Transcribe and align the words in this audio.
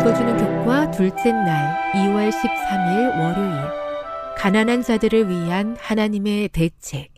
읽어주는 0.00 0.36
교과 0.38 0.90
둘째 0.92 1.30
날 1.30 1.92
2월 1.92 2.30
13일 2.30 3.20
월요일 3.20 4.34
가난한 4.38 4.82
자들을 4.82 5.28
위한 5.28 5.76
하나님의 5.78 6.48
대책 6.48 7.12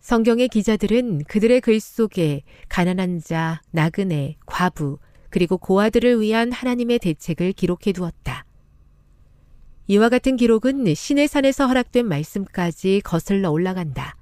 성경의 0.00 0.48
기자들은 0.48 1.22
그들의 1.28 1.60
글 1.60 1.78
속에 1.78 2.42
가난한 2.68 3.20
자, 3.20 3.60
나그네, 3.70 4.38
과부, 4.46 4.98
그리고 5.30 5.58
고아들을 5.58 6.20
위한 6.20 6.50
하나님의 6.50 6.98
대책을 6.98 7.52
기록해 7.52 7.92
두었다. 7.94 8.44
이와 9.86 10.08
같은 10.08 10.34
기록은 10.36 10.92
신의 10.92 11.28
산에서 11.28 11.68
허락된 11.68 12.08
말씀까지 12.08 13.02
거슬러 13.04 13.52
올라간다. 13.52 14.16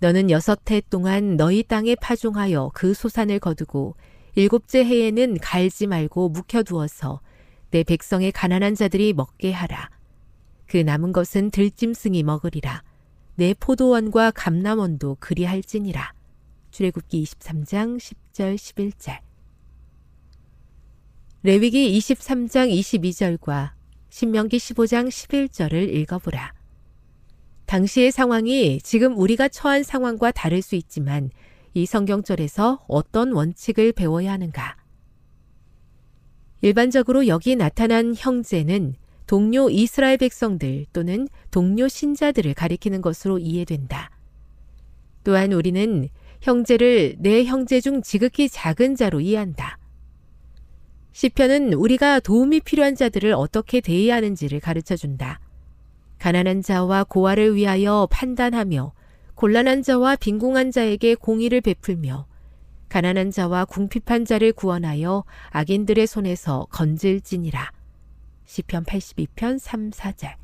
너는 0.00 0.30
여섯 0.30 0.68
해 0.72 0.82
동안 0.90 1.36
너희 1.36 1.62
땅에 1.62 1.94
파종하여 1.94 2.72
그 2.74 2.92
소산을 2.92 3.38
거두고 3.38 3.94
일곱째 4.34 4.84
해에는 4.84 5.38
갈지 5.38 5.86
말고 5.86 6.30
묵혀두어서 6.30 7.20
내 7.70 7.84
백성의 7.84 8.32
가난한 8.32 8.74
자들이 8.74 9.12
먹게 9.12 9.52
하라. 9.52 9.90
그 10.66 10.78
남은 10.78 11.12
것은 11.12 11.50
들짐승이 11.50 12.22
먹으리라. 12.22 12.82
내 13.34 13.54
포도원과 13.54 14.30
감남원도 14.30 15.18
그리할지니라. 15.20 16.14
출애굽기 16.70 17.24
23장 17.24 17.98
10절 17.98 18.54
11절. 18.56 19.18
레위기 21.42 21.98
23장 21.98 22.72
22절과 22.72 23.72
신명기 24.08 24.56
15장 24.56 25.08
11절을 25.08 25.94
읽어보라. 25.94 26.54
당시의 27.66 28.12
상황이 28.12 28.80
지금 28.82 29.18
우리가 29.18 29.48
처한 29.48 29.82
상황과 29.82 30.30
다를 30.32 30.62
수 30.62 30.74
있지만 30.76 31.30
이 31.74 31.86
성경절에서 31.86 32.84
어떤 32.86 33.32
원칙을 33.32 33.92
배워야 33.92 34.32
하는가? 34.32 34.76
일반적으로 36.60 37.26
여기 37.26 37.56
나타난 37.56 38.14
형제는 38.16 38.94
동료 39.26 39.70
이스라엘 39.70 40.18
백성들 40.18 40.86
또는 40.92 41.28
동료 41.50 41.88
신자들을 41.88 42.54
가리키는 42.54 43.00
것으로 43.00 43.38
이해된다. 43.38 44.10
또한 45.24 45.52
우리는 45.52 46.08
형제를 46.40 47.16
내 47.18 47.44
형제 47.44 47.80
중 47.80 48.02
지극히 48.02 48.48
작은 48.48 48.94
자로 48.94 49.20
이해한다. 49.20 49.78
시편은 51.12 51.74
우리가 51.74 52.20
도움이 52.20 52.60
필요한 52.60 52.94
자들을 52.94 53.32
어떻게 53.32 53.80
대해야 53.80 54.16
하는지를 54.16 54.60
가르쳐 54.60 54.96
준다. 54.96 55.40
가난한 56.18 56.62
자와 56.62 57.04
고아를 57.04 57.56
위하여 57.56 58.06
판단하며 58.10 58.92
곤란한 59.42 59.82
자와 59.82 60.14
빈궁한 60.14 60.70
자에게 60.70 61.16
공의를 61.16 61.62
베풀며 61.62 62.28
가난한 62.88 63.32
자와 63.32 63.64
궁핍한 63.64 64.24
자를 64.24 64.52
구원하여 64.52 65.24
악인들의 65.50 66.06
손에서 66.06 66.68
건질지니라. 66.70 67.72
시편 68.44 68.84
82편 68.84 69.58
3, 69.58 69.90
4절. 69.90 70.36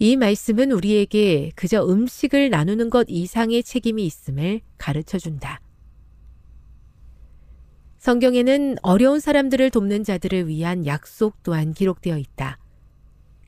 이 0.00 0.16
말씀은 0.16 0.72
우리에게 0.72 1.52
그저 1.54 1.86
음식을 1.86 2.50
나누는 2.50 2.90
것 2.90 3.06
이상의 3.08 3.62
책임이 3.62 4.04
있음을 4.06 4.60
가르쳐 4.76 5.20
준다. 5.20 5.60
성경에는 7.98 8.78
어려운 8.82 9.20
사람들을 9.20 9.70
돕는 9.70 10.02
자들을 10.02 10.48
위한 10.48 10.84
약속 10.84 11.40
또한 11.44 11.74
기록되어 11.74 12.18
있다. 12.18 12.58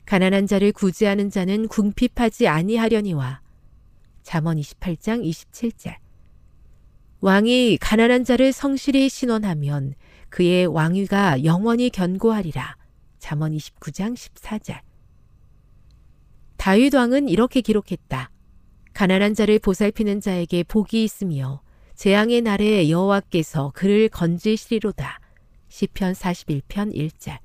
가난한 0.05 0.47
자를 0.47 0.71
구제하는 0.71 1.29
자는 1.29 1.67
궁핍하지 1.67 2.47
아니하려니와 2.47 3.43
잠언 4.25 4.57
28장 4.57 5.23
27절 5.23 5.95
왕이 7.21 7.77
가난한 7.79 8.23
자를 8.23 8.51
성실히 8.51 9.07
신원하면 9.07 9.93
그의 10.29 10.65
왕위가 10.65 11.43
영원히 11.43 11.91
견고하리라. 11.91 12.75
잠언 13.19 13.53
29장 13.53 14.15
14절 14.15 14.79
다윗 16.57 16.95
왕은 16.95 17.29
이렇게 17.29 17.61
기록했다. 17.61 18.31
가난한 18.93 19.35
자를 19.35 19.59
보살피는 19.59 20.21
자에게 20.21 20.63
복이 20.63 21.03
있으며 21.03 21.61
재앙의 21.93 22.41
날에 22.41 22.89
여호와께서 22.89 23.73
그를 23.75 24.09
건지시리로다. 24.09 25.19
시편 25.69 26.13
41편 26.13 26.95
1절. 26.95 27.37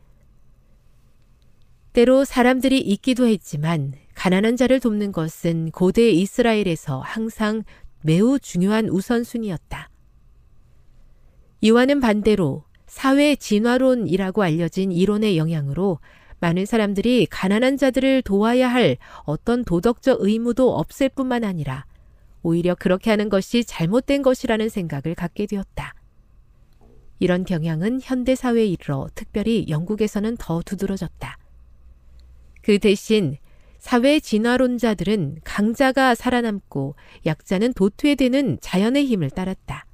때로 1.92 2.24
사람들이 2.24 2.80
있기도 2.80 3.26
했지만 3.26 3.92
가난한 4.20 4.58
자를 4.58 4.80
돕는 4.80 5.12
것은 5.12 5.70
고대 5.70 6.10
이스라엘에서 6.10 7.00
항상 7.00 7.62
매우 8.02 8.38
중요한 8.38 8.90
우선순위였다. 8.90 9.88
이와는 11.62 12.00
반대로 12.00 12.64
사회 12.86 13.34
진화론이라고 13.34 14.42
알려진 14.42 14.92
이론의 14.92 15.38
영향으로 15.38 16.00
많은 16.38 16.66
사람들이 16.66 17.28
가난한 17.30 17.78
자들을 17.78 18.20
도와야 18.20 18.70
할 18.70 18.98
어떤 19.24 19.64
도덕적 19.64 20.18
의무도 20.20 20.76
없을 20.76 21.08
뿐만 21.08 21.42
아니라 21.42 21.86
오히려 22.42 22.74
그렇게 22.74 23.08
하는 23.08 23.30
것이 23.30 23.64
잘못된 23.64 24.20
것이라는 24.20 24.68
생각을 24.68 25.14
갖게 25.14 25.46
되었다. 25.46 25.94
이런 27.20 27.46
경향은 27.46 28.00
현대 28.02 28.34
사회에 28.34 28.66
이르러 28.66 29.08
특별히 29.14 29.64
영국에서는 29.70 30.36
더 30.36 30.60
두드러졌다. 30.60 31.38
그 32.60 32.78
대신 32.78 33.38
사회 33.80 34.20
진화론자들은 34.20 35.38
강자가 35.42 36.14
살아남고 36.14 36.94
약자는 37.24 37.72
도태되는 37.72 38.58
자연의 38.60 39.06
힘을 39.06 39.30
따랐다. 39.30 39.86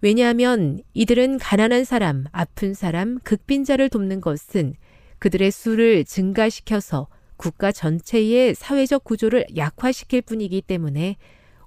왜냐하면 0.00 0.80
이들은 0.94 1.38
가난한 1.38 1.84
사람, 1.84 2.24
아픈 2.32 2.74
사람, 2.74 3.18
극빈자를 3.20 3.90
돕는 3.90 4.20
것은 4.20 4.74
그들의 5.18 5.50
수를 5.52 6.04
증가시켜서 6.04 7.06
국가 7.36 7.70
전체의 7.70 8.54
사회적 8.54 9.04
구조를 9.04 9.46
약화시킬 9.56 10.22
뿐이기 10.22 10.62
때문에 10.62 11.16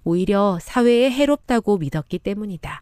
오히려 0.03 0.57
사회에 0.61 1.11
해롭다고 1.11 1.77
믿었기 1.77 2.19
때문이다. 2.19 2.81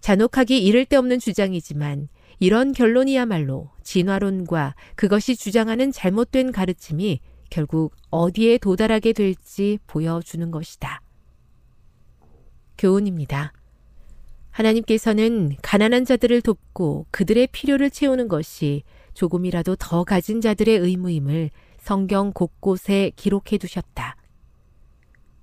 잔혹하기 0.00 0.64
이를 0.64 0.84
데 0.84 0.96
없는 0.96 1.18
주장이지만 1.18 2.08
이런 2.38 2.72
결론이야말로 2.72 3.70
진화론과 3.82 4.74
그것이 4.94 5.36
주장하는 5.36 5.92
잘못된 5.92 6.52
가르침이 6.52 7.20
결국 7.50 7.94
어디에 8.10 8.58
도달하게 8.58 9.12
될지 9.12 9.78
보여주는 9.86 10.50
것이다. 10.50 11.00
교훈입니다. 12.76 13.52
하나님께서는 14.50 15.56
가난한 15.62 16.04
자들을 16.04 16.40
돕고 16.42 17.06
그들의 17.10 17.48
필요를 17.48 17.90
채우는 17.90 18.28
것이 18.28 18.82
조금이라도 19.14 19.76
더 19.76 20.04
가진 20.04 20.40
자들의 20.40 20.78
의무임을 20.78 21.50
성경 21.78 22.32
곳곳에 22.32 23.12
기록해 23.16 23.58
두셨다. 23.58 24.16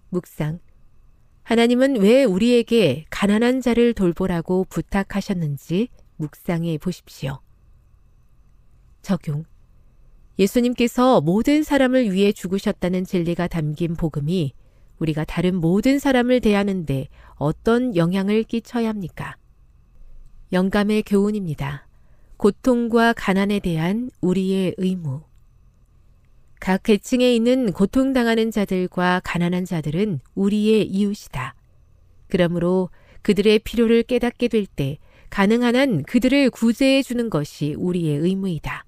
묵상. 0.10 0.60
하나님은 1.44 1.98
왜 1.98 2.24
우리에게 2.24 3.06
가난한 3.10 3.62
자를 3.62 3.94
돌보라고 3.94 4.66
부탁하셨는지 4.70 5.90
묵상해 6.24 6.78
보십시오. 6.78 7.40
적용. 9.02 9.44
예수님께서 10.40 11.20
모든 11.20 11.64
사람을 11.64 12.12
위해 12.14 12.32
죽으셨다는 12.32 13.04
진리가 13.04 13.48
담긴 13.48 13.96
복음이 13.96 14.54
우리가 15.00 15.26
다른 15.26 15.56
모든 15.56 16.00
사람을 16.00 16.40
대하는데 16.40 17.08
어떤 17.36 17.96
영향을 17.96 18.44
끼쳐야 18.44 18.88
합니까? 18.88 19.36
영감의 20.54 21.04
교훈입니다. 21.04 21.88
고통과 22.38 23.12
가난에 23.14 23.60
대한 23.60 24.10
우리의 24.22 24.76
의무. 24.78 25.24
각 26.60 26.84
계층에 26.84 27.36
있는 27.36 27.74
고통당하는 27.74 28.50
자들과 28.50 29.22
가난한 29.26 29.66
자들은 29.66 30.22
우리의 30.36 30.88
이웃이다. 30.88 31.56
그러므로 32.30 32.90
그들의 33.24 33.60
필요를 33.60 34.04
깨닫게 34.04 34.48
될 34.48 34.66
때 34.66 34.98
가능한 35.34 35.76
한 35.76 36.04
그들을 36.04 36.52
구제해 36.52 37.02
주는 37.02 37.28
것이 37.32 37.74
우리의 37.80 38.20
의무이다. 38.20 38.86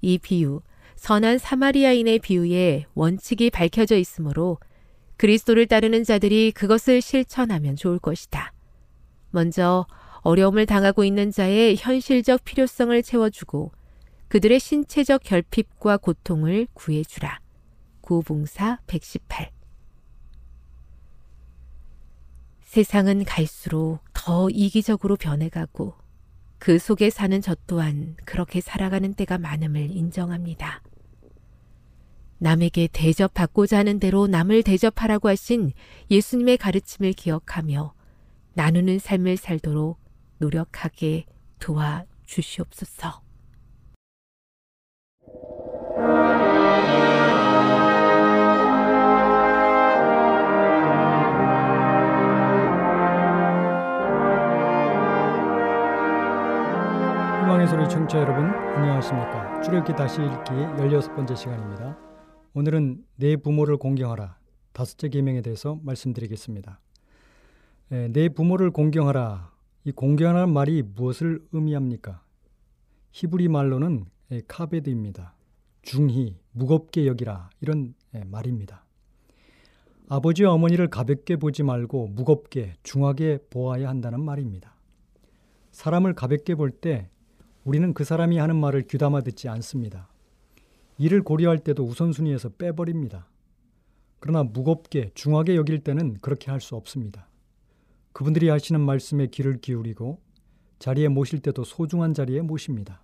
이 0.00 0.16
비유, 0.16 0.62
선한 0.96 1.36
사마리아인의 1.36 2.20
비유에 2.20 2.86
원칙이 2.94 3.50
밝혀져 3.50 3.98
있으므로 3.98 4.56
그리스도를 5.18 5.66
따르는 5.66 6.04
자들이 6.04 6.52
그것을 6.52 7.02
실천하면 7.02 7.76
좋을 7.76 7.98
것이다. 7.98 8.54
먼저 9.30 9.86
어려움을 10.22 10.64
당하고 10.64 11.04
있는 11.04 11.30
자의 11.30 11.76
현실적 11.76 12.44
필요성을 12.44 13.02
채워주고 13.02 13.70
그들의 14.28 14.58
신체적 14.60 15.22
결핍과 15.22 15.98
고통을 15.98 16.66
구해주라. 16.72 17.40
구봉사 18.00 18.78
118 18.86 19.57
세상은 22.68 23.24
갈수록 23.24 24.00
더 24.12 24.50
이기적으로 24.50 25.16
변해가고 25.16 25.94
그 26.58 26.78
속에 26.78 27.08
사는 27.08 27.40
저 27.40 27.56
또한 27.66 28.14
그렇게 28.26 28.60
살아가는 28.60 29.14
때가 29.14 29.38
많음을 29.38 29.90
인정합니다. 29.90 30.82
남에게 32.36 32.90
대접받고자 32.92 33.78
하는 33.78 33.98
대로 33.98 34.26
남을 34.26 34.64
대접하라고 34.64 35.30
하신 35.30 35.72
예수님의 36.10 36.58
가르침을 36.58 37.14
기억하며 37.14 37.94
나누는 38.52 38.98
삶을 38.98 39.38
살도록 39.38 39.98
노력하게 40.36 41.24
도와 41.60 42.04
주시옵소서. 42.26 43.27
청취자 57.98 58.20
여러분 58.20 58.44
안녕하십니까? 58.44 59.60
출애굽기 59.62 59.96
다시 59.96 60.20
읽기 60.20 60.52
16번째 60.52 61.34
시간입니다. 61.34 61.98
오늘은 62.54 63.04
내 63.16 63.34
부모를 63.34 63.76
공경하라. 63.76 64.38
다섯째 64.72 65.08
계명에 65.08 65.42
대해서 65.42 65.80
말씀드리겠습니다. 65.82 66.78
에, 67.90 68.08
내 68.08 68.28
부모를 68.28 68.70
공경하라. 68.70 69.50
이 69.82 69.90
공경하라는 69.90 70.52
말이 70.52 70.82
무엇을 70.82 71.40
의미합니까? 71.50 72.22
히브리 73.10 73.48
말로는 73.48 74.04
에, 74.30 74.42
카베드입니다. 74.46 75.34
중히 75.82 76.36
무겁게 76.52 77.04
여기라. 77.06 77.50
이런 77.60 77.94
에, 78.14 78.22
말입니다. 78.22 78.84
아버지와 80.08 80.52
어머니를 80.52 80.86
가볍게 80.86 81.34
보지 81.34 81.64
말고 81.64 82.08
무겁게 82.08 82.74
중하게 82.84 83.38
보아야 83.50 83.88
한다는 83.88 84.20
말입니다. 84.20 84.76
사람을 85.72 86.14
가볍게 86.14 86.54
볼때 86.54 87.10
우리는 87.64 87.92
그 87.94 88.04
사람이 88.04 88.38
하는 88.38 88.56
말을 88.56 88.82
귀담아 88.82 89.22
듣지 89.22 89.48
않습니다. 89.48 90.08
이를 90.96 91.22
고려할 91.22 91.58
때도 91.58 91.84
우선순위에서 91.84 92.50
빼버립니다. 92.50 93.28
그러나 94.20 94.42
무겁게 94.42 95.10
중하게 95.14 95.56
여길 95.56 95.80
때는 95.84 96.18
그렇게 96.20 96.50
할 96.50 96.60
수 96.60 96.74
없습니다. 96.76 97.28
그분들이 98.12 98.48
하시는 98.48 98.80
말씀에 98.80 99.28
귀를 99.28 99.60
기울이고 99.60 100.20
자리에 100.78 101.08
모실 101.08 101.40
때도 101.40 101.64
소중한 101.64 102.14
자리에 102.14 102.40
모십니다. 102.40 103.02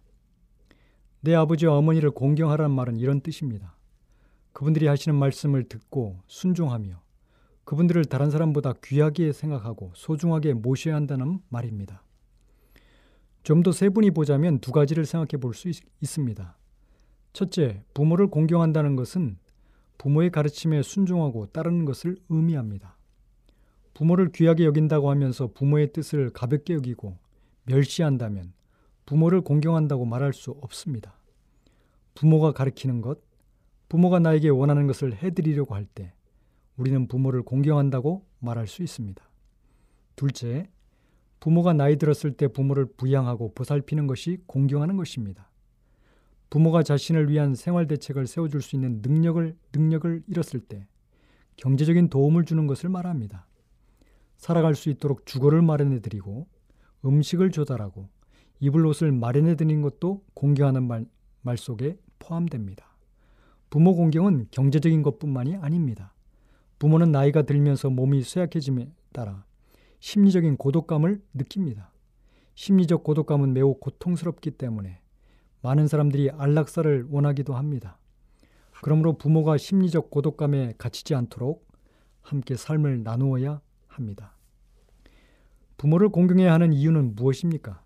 내 1.21 1.35
아버지와 1.35 1.77
어머니를 1.79 2.11
공경하라는 2.11 2.75
말은 2.75 2.99
이런 2.99 3.21
뜻입니다. 3.21 3.77
그분들이 4.53 4.87
하시는 4.87 5.17
말씀을 5.19 5.65
듣고 5.65 6.21
순종하며 6.27 7.03
그분들을 7.65 8.05
다른 8.05 8.31
사람보다 8.31 8.75
귀하게 8.85 9.33
생각하고 9.33 9.93
소중하게 9.95 10.55
모셔야 10.55 10.95
한다는 10.95 11.41
말입니다. 11.49 12.04
좀 13.45 13.63
더 13.63 13.73
세분히 13.73 14.11
보자면 14.11 14.59
두 14.59 14.73
가지를 14.73 15.05
생각해 15.07 15.41
볼 15.41 15.55
수 15.55 15.71
있습니다. 16.01 16.57
첫째, 17.33 17.85
부모를 17.95 18.29
공경한다는 18.29 18.97
것은 18.97 19.39
부모의 19.99 20.31
가르침에 20.31 20.83
순종하고 20.83 21.47
따르는 21.47 21.85
것을 21.85 22.17
의미합니다. 22.31 22.97
부모를 23.93 24.33
귀하게 24.33 24.65
여긴다고 24.65 25.11
하면서 25.11 25.47
부모의 25.53 25.93
뜻을 25.93 26.31
가볍게 26.31 26.75
여기고 26.75 27.19
멸시한다면 27.65 28.53
부모를 29.07 29.43
공경한다고 29.43 30.05
말할 30.07 30.33
수 30.33 30.51
없습니다. 30.63 31.19
부모가 32.15 32.53
가르치는 32.53 33.03
것, 33.03 33.21
부모가 33.89 34.19
나에게 34.21 34.49
원하는 34.49 34.87
것을 34.87 35.15
해드리려고 35.17 35.75
할 35.75 35.87
때 35.95 36.13
우리는 36.77 37.07
부모를 37.07 37.43
공경한다고 37.43 38.25
말할 38.41 38.67
수 38.67 38.83
있습니다. 38.83 39.23
둘째, 40.17 40.71
부모가 41.45 41.75
나이 41.75 41.97
들었을 41.97 42.33
때 42.33 42.49
부모를 42.49 42.87
부양하고 42.87 43.53
보살피는 43.53 44.07
것이 44.07 44.39
공경하는 44.47 44.97
것입니다. 44.97 45.51
부모가 46.49 46.83
자신을 46.83 47.29
위한 47.29 47.55
생활 47.55 47.87
대책을 47.87 48.27
세워줄 48.27 48.63
수 48.63 48.77
있는 48.77 49.03
능력을 49.03 49.55
능력을 49.75 50.23
잃었을 50.27 50.61
때 50.61 50.89
경제적인 51.57 52.09
도움을 52.09 52.47
주는 52.47 52.67
것을 52.67 52.89
말합니다. 52.89 53.47
살아갈 54.39 54.75
수 54.75 54.89
있도록 54.89 55.27
주거를 55.27 55.61
마련해 55.61 56.01
드리고 56.01 56.47
음식을 57.05 57.51
조달하고 57.51 58.09
입을 58.61 58.87
옷을 58.87 59.13
마련해 59.13 59.57
드리는 59.57 59.83
것도 59.83 60.25
공경하는 60.33 60.85
말, 60.85 61.05
말 61.43 61.59
속에 61.59 61.99
포함됩니다. 62.21 62.97
부모 63.69 63.95
공경은 63.95 64.47
경제적인 64.51 65.03
것뿐만이 65.03 65.57
아닙니다. 65.57 66.15
부모는 66.79 67.13
나이가 67.13 67.43
들면서 67.43 67.91
몸이 67.91 68.23
쇠약해짐에 68.23 68.91
따라 69.13 69.45
심리적인 70.05 70.59
고독감을 70.59 71.23
느낍니다. 71.33 71.91
심리적 72.57 73.05
고독감은 73.05 73.55
매우 73.55 73.73
고통스럽기 73.81 74.51
때문에 74.51 75.01
많은 75.63 75.89
사람들이 75.89 76.31
안락사를 76.31 77.07
원하기도 77.09 77.55
합니다. 77.55 77.99
그러므로 78.83 79.17
부모가 79.17 79.57
심리적 79.57 80.11
고독감에 80.11 80.75
갇히지 80.77 81.15
않도록 81.15 81.67
함께 82.21 82.55
삶을 82.55 83.03
나누어야 83.03 83.63
합니다. 83.87 84.37
부모를 85.79 86.11
공경해야 86.11 86.53
하는 86.53 86.75
이유는 86.75 87.17
무엇입니까? 87.17 87.83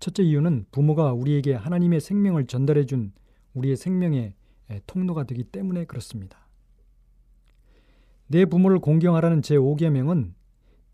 첫째 0.00 0.22
이유는 0.22 0.64
부모가 0.72 1.12
우리에게 1.12 1.52
하나님의 1.52 2.00
생명을 2.00 2.46
전달해 2.46 2.86
준 2.86 3.12
우리의 3.52 3.76
생명의 3.76 4.32
통로가 4.86 5.24
되기 5.24 5.44
때문에 5.44 5.84
그렇습니다. 5.84 6.38
내 8.28 8.46
부모를 8.46 8.78
공경하라는 8.78 9.42
제5계명은 9.42 10.40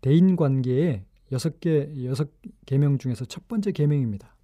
대인 0.01 0.35
관계의 0.35 1.05
여섯 1.31 1.59
개 1.59 1.89
여섯 2.05 2.29
계명 2.65 2.97
중에서 2.97 3.25
첫 3.25 3.47
번째 3.47 3.71
계명입니다. 3.71 4.35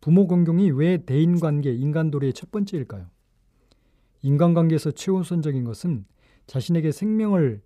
부모 0.00 0.26
공경이 0.26 0.70
왜 0.70 0.98
대인 0.98 1.40
관계 1.40 1.72
인간 1.72 2.10
도리의 2.10 2.32
첫 2.32 2.50
번째일까요? 2.50 3.06
인간 4.22 4.54
관계에서 4.54 4.90
최우선적인 4.90 5.64
것은 5.64 6.04
자신에게 6.46 6.92
생명을 6.92 7.62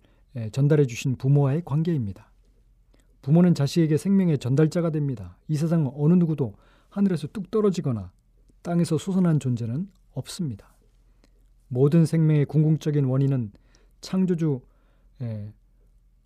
전달해 0.51 0.85
주신 0.85 1.15
부모와의 1.15 1.63
관계입니다. 1.65 2.31
부모는 3.21 3.55
자식에게 3.55 3.97
생명의 3.97 4.37
전달자가 4.37 4.91
됩니다. 4.91 5.37
이 5.47 5.55
세상 5.55 5.91
어느 5.95 6.13
누구도 6.13 6.53
하늘에서 6.89 7.27
뚝 7.27 7.49
떨어지거나 7.49 8.11
땅에서 8.61 8.97
솟아난 8.97 9.39
존재는 9.39 9.89
없습니다. 10.11 10.75
모든 11.67 12.05
생명의 12.05 12.45
궁극적인 12.45 13.05
원인은 13.05 13.51
창조주 14.01 14.61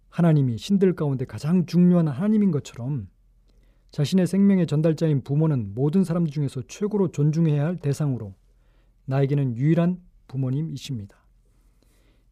하나님이 0.10 0.58
신들 0.58 0.96
가운데 0.96 1.26
가장 1.26 1.66
중요한 1.66 2.08
하나님인 2.08 2.52
것처럼 2.52 3.08
자신의 3.92 4.28
생명의 4.28 4.68
전달자인 4.68 5.24
부모는 5.24 5.74
모든 5.74 6.04
사람들 6.04 6.32
중에서 6.32 6.62
최고로 6.68 7.12
존중해야 7.12 7.66
할 7.66 7.78
대상으로 7.78 8.34
나에게는 9.06 9.56
유일한 9.56 10.00
부모님이십니다. 10.28 11.18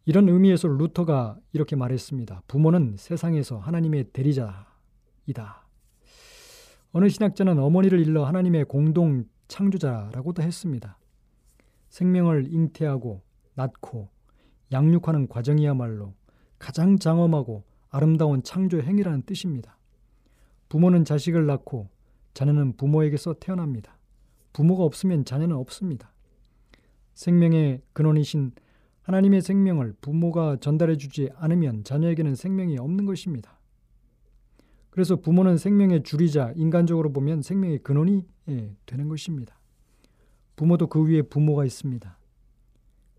이런 0.05 0.29
의미에서 0.29 0.67
루터가 0.67 1.37
이렇게 1.51 1.75
말했습니다. 1.75 2.43
부모는 2.47 2.95
세상에서 2.97 3.57
하나님의 3.57 4.05
대리자이다. 4.13 5.67
어느 6.93 7.09
신학자는 7.09 7.59
어머니를 7.59 7.99
일러 7.99 8.23
하나님의 8.25 8.65
공동 8.65 9.25
창조자라고도 9.47 10.43
했습니다. 10.43 10.97
생명을 11.89 12.53
잉태하고 12.53 13.21
낳고 13.55 14.09
양육하는 14.71 15.27
과정이야말로 15.27 16.13
가장 16.59 16.97
장엄하고 16.99 17.63
아름다운 17.89 18.43
창조 18.43 18.81
행위라는 18.81 19.23
뜻입니다. 19.23 19.77
부모는 20.69 21.05
자식을 21.05 21.45
낳고 21.45 21.89
자녀는 22.33 22.77
부모에게서 22.77 23.35
태어납니다. 23.39 23.97
부모가 24.53 24.83
없으면 24.83 25.25
자녀는 25.25 25.55
없습니다. 25.55 26.13
생명의 27.13 27.81
근원이신 27.93 28.51
하나님의 29.01 29.41
생명을 29.41 29.95
부모가 30.01 30.57
전달해 30.59 30.97
주지 30.97 31.29
않으면 31.37 31.83
자녀에게는 31.83 32.35
생명이 32.35 32.77
없는 32.77 33.05
것입니다. 33.05 33.57
그래서 34.89 35.15
부모는 35.15 35.57
생명의 35.57 36.03
주리자, 36.03 36.53
인간적으로 36.55 37.13
보면 37.13 37.41
생명의 37.41 37.79
근원이 37.79 38.25
예, 38.49 38.75
되는 38.85 39.07
것입니다. 39.07 39.57
부모도 40.55 40.87
그 40.87 41.07
위에 41.07 41.21
부모가 41.21 41.65
있습니다. 41.65 42.17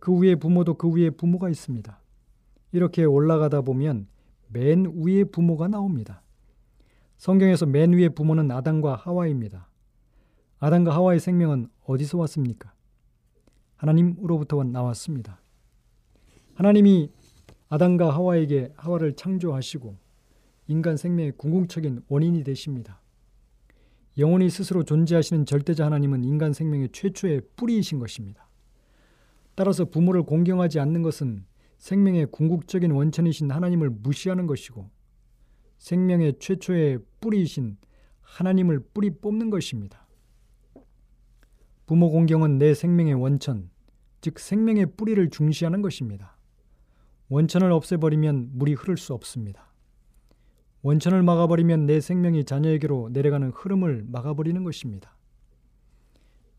그 0.00 0.12
위에 0.20 0.34
부모도 0.34 0.74
그 0.74 0.90
위에 0.90 1.10
부모가 1.10 1.48
있습니다. 1.48 2.00
이렇게 2.72 3.04
올라가다 3.04 3.62
보면 3.62 4.08
맨 4.48 4.92
위에 4.96 5.24
부모가 5.24 5.68
나옵니다. 5.68 6.22
성경에서 7.16 7.66
맨 7.66 7.92
위에 7.92 8.08
부모는 8.08 8.50
아담과 8.50 8.96
하와입니다. 8.96 9.68
아담과 10.58 10.94
하와의 10.94 11.20
생명은 11.20 11.68
어디서 11.84 12.18
왔습니까? 12.18 12.72
하나님으로부터 13.76 14.62
나왔습니다. 14.64 15.40
하나님이 16.54 17.10
아담과 17.68 18.12
하와에게 18.14 18.72
하와를 18.76 19.14
창조하시고 19.14 19.96
인간 20.68 20.96
생명의 20.96 21.32
궁극적인 21.36 22.02
원인이 22.08 22.42
되십니다. 22.44 23.00
영원히 24.18 24.50
스스로 24.50 24.82
존재하시는 24.82 25.46
절대자 25.46 25.86
하나님은 25.86 26.24
인간 26.24 26.52
생명의 26.52 26.88
최초의 26.92 27.42
뿌리이신 27.56 28.00
것입니다. 28.00 28.48
따라서 29.54 29.84
부모를 29.84 30.22
공경하지 30.24 30.80
않는 30.80 31.02
것은 31.02 31.44
생명의 31.78 32.26
궁극적인 32.26 32.90
원천이신 32.90 33.50
하나님을 33.50 33.90
무시하는 33.90 34.46
것이고 34.46 34.90
생명의 35.78 36.34
최초의 36.38 36.98
뿌리이신 37.20 37.78
하나님을 38.20 38.80
뿌리 38.92 39.10
뽑는 39.10 39.48
것입니다. 39.50 40.06
부모 41.86 42.10
공경은 42.10 42.58
내 42.58 42.74
생명의 42.74 43.14
원천, 43.14 43.70
즉 44.20 44.38
생명의 44.38 44.96
뿌리를 44.96 45.30
중시하는 45.30 45.80
것입니다. 45.80 46.36
원천을 47.28 47.72
없애버리면 47.72 48.50
물이 48.54 48.74
흐를 48.74 48.98
수 48.98 49.14
없습니다. 49.14 49.72
원천을 50.82 51.22
막아버리면 51.22 51.86
내 51.86 52.00
생명이 52.00 52.44
자녀에게로 52.44 53.10
내려가는 53.12 53.50
흐름을 53.50 54.04
막아버리는 54.08 54.62
것입니다. 54.64 55.16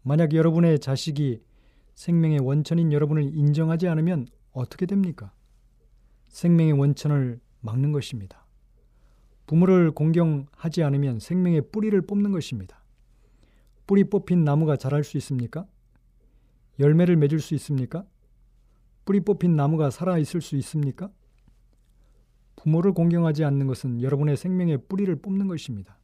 만약 0.02 0.34
여러분의 0.34 0.80
자식이 0.80 1.42
생명의 1.94 2.40
원천인 2.40 2.92
여러분을 2.94 3.24
인정하지 3.34 3.88
않으면 3.88 4.28
어떻게 4.52 4.86
됩니까? 4.86 5.32
생명의 6.28 6.74
원천을 6.74 7.40
막는 7.62 7.92
것입니다. 7.92 8.46
부모를 9.48 9.92
공경하지 9.92 10.84
않으면 10.84 11.20
생명의 11.20 11.70
뿌리를 11.72 12.00
뽑는 12.02 12.32
것입니다. 12.32 12.84
뿌리 13.88 14.04
뽑힌 14.04 14.44
나무가 14.44 14.76
자랄 14.76 15.04
수 15.04 15.18
있습니까? 15.18 15.66
열매를 16.80 17.18
맺을 17.18 17.40
수 17.40 17.56
있습니까? 17.56 18.06
뿌리 19.06 19.20
뽑힌 19.20 19.56
나무가 19.56 19.90
살아 19.90 20.20
있을 20.20 20.40
수 20.40 20.56
있습니까? 20.58 21.10
부모를 22.56 22.94
공경하지 22.94 23.44
않는 23.44 23.66
것은 23.68 24.02
여러분의 24.02 24.38
생명의 24.38 24.78
뿌리를 24.88 25.14
뽑는 25.16 25.48
것입니다. 25.48 25.98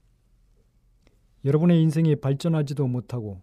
여러분의 1.43 1.81
인생이 1.83 2.15
발전하지도 2.15 2.87
못하고 2.87 3.41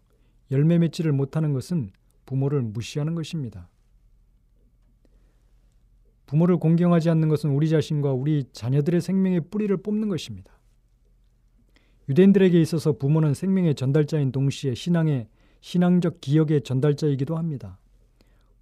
열매 0.51 0.79
맺지를 0.79 1.13
못하는 1.13 1.53
것은 1.53 1.91
부모를 2.27 2.63
무시하는 2.63 3.15
것입니다. 3.15 3.69
부모를 6.33 6.57
공경하지 6.57 7.11
않는 7.11 7.29
것은 7.29 7.51
우리 7.51 7.69
자신과 7.69 8.15
우리 8.15 8.45
자녀들의 8.53 9.03
생명의 9.03 9.43
뿌리를 9.51 9.77
뽑는 9.77 10.09
것입니다. 10.09 10.59
유대인들에게 12.09 12.59
있어서 12.59 12.97
부모는 12.97 13.35
생명의 13.35 13.75
전달자인 13.75 14.33
동시에 14.33 14.75
신앙의 14.75 15.29
신앙적 15.61 16.23
기억의 16.23 16.63
전달자이기도 16.63 17.37
합니다. 17.37 17.79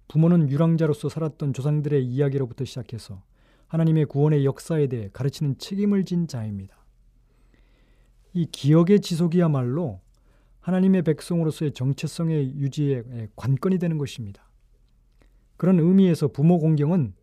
부모는 0.09 0.49
유랑자로서 0.49 1.07
살았던 1.07 1.53
조상들의 1.53 2.05
이야기로부터 2.05 2.65
시작해서 2.65 3.23
하나님의 3.67 4.07
구원의 4.07 4.43
역사에 4.43 4.87
대해 4.87 5.09
가르치는 5.13 5.57
책임을 5.57 6.03
진 6.03 6.27
자입니다. 6.27 6.75
이 8.33 8.47
기억의 8.51 8.99
지속이야말로 8.99 10.01
하나님의 10.59 11.03
백성으로서의 11.03 11.71
정체성의 11.71 12.53
유지의 12.57 13.29
관건이 13.37 13.77
되는 13.79 13.97
것입니다. 13.97 14.51
그런 15.55 15.79
의미에서 15.79 16.27
부모 16.27 16.59
공경은 16.59 17.13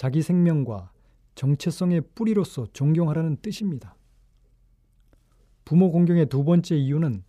자기 0.00 0.22
생명과 0.22 0.90
정체성의 1.34 2.00
뿌리로서 2.14 2.66
존경하라는 2.72 3.36
뜻입니다. 3.42 3.96
부모 5.66 5.90
공경의 5.90 6.30
두 6.30 6.42
번째 6.42 6.74
이유는 6.74 7.22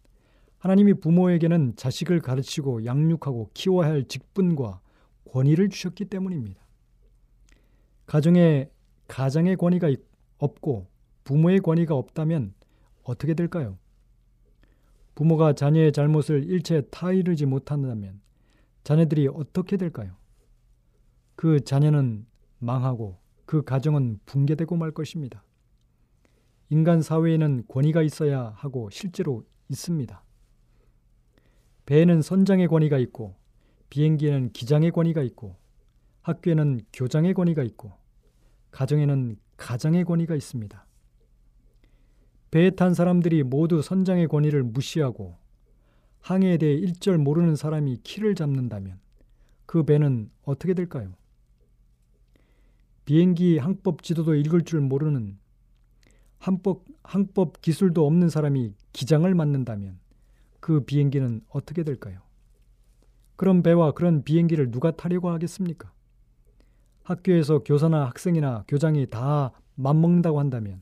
하나님이 0.57 0.93
부모에게는 0.93 1.75
자식을 1.75 2.21
가르치고 2.21 2.85
양육하고 2.85 3.49
키워야 3.53 3.89
할 3.89 4.05
직분과 4.05 4.79
권위를 5.29 5.67
주셨기 5.67 6.05
때문입니다. 6.05 6.61
가정에 8.05 8.69
가장의 9.09 9.57
권위가 9.57 9.93
없고 10.37 10.87
부모의 11.25 11.59
권위가 11.59 11.93
없다면 11.93 12.53
어떻게 13.03 13.33
될까요? 13.33 13.77
부모가 15.15 15.51
자녀의 15.51 15.91
잘못을 15.91 16.45
일체 16.45 16.83
타이르지 16.89 17.47
못한다면 17.47 18.21
자녀들이 18.85 19.27
어떻게 19.27 19.75
될까요? 19.75 20.15
그 21.35 21.59
자녀는 21.59 22.30
망하고 22.61 23.17
그 23.45 23.63
가정은 23.63 24.19
붕괴되고 24.25 24.77
말 24.77 24.91
것입니다. 24.91 25.43
인간 26.69 27.01
사회에는 27.01 27.65
권위가 27.67 28.01
있어야 28.01 28.53
하고 28.55 28.89
실제로 28.91 29.43
있습니다. 29.67 30.23
배에는 31.85 32.21
선장의 32.21 32.67
권위가 32.67 32.97
있고 32.99 33.35
비행기에는 33.89 34.51
기장의 34.53 34.91
권위가 34.91 35.21
있고 35.23 35.57
학교에는 36.21 36.81
교장의 36.93 37.33
권위가 37.33 37.63
있고 37.63 37.91
가정에는 38.69 39.37
가장의 39.57 40.05
권위가 40.05 40.35
있습니다. 40.35 40.85
배에 42.51 42.69
탄 42.71 42.93
사람들이 42.93 43.43
모두 43.43 43.81
선장의 43.81 44.27
권위를 44.27 44.63
무시하고 44.63 45.37
항해에 46.19 46.57
대해 46.57 46.73
일절 46.73 47.17
모르는 47.17 47.55
사람이 47.55 47.97
키를 48.03 48.35
잡는다면 48.35 48.99
그 49.65 49.83
배는 49.83 50.29
어떻게 50.43 50.73
될까요? 50.73 51.13
비행기 53.05 53.57
항법 53.57 54.03
지도도 54.03 54.35
읽을 54.35 54.63
줄 54.63 54.81
모르는 54.81 55.37
항법, 56.37 56.85
항법 57.03 57.61
기술도 57.61 58.05
없는 58.05 58.29
사람이 58.29 58.73
기장을 58.93 59.33
맡는다면 59.33 59.99
그 60.59 60.81
비행기는 60.85 61.41
어떻게 61.49 61.83
될까요? 61.83 62.21
그런 63.35 63.63
배와 63.63 63.91
그런 63.91 64.23
비행기를 64.23 64.71
누가 64.71 64.91
타려고 64.91 65.29
하겠습니까? 65.29 65.91
학교에서 67.03 67.59
교사나 67.59 68.05
학생이나 68.05 68.63
교장이 68.67 69.07
다 69.07 69.51
맞먹는다고 69.75 70.39
한다면 70.39 70.81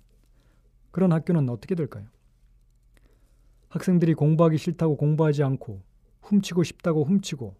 그런 0.91 1.11
학교는 1.11 1.49
어떻게 1.49 1.75
될까요? 1.75 2.05
학생들이 3.69 4.13
공부하기 4.15 4.57
싫다고 4.57 4.97
공부하지 4.97 5.43
않고 5.43 5.81
훔치고 6.21 6.63
싶다고 6.63 7.03
훔치고 7.03 7.55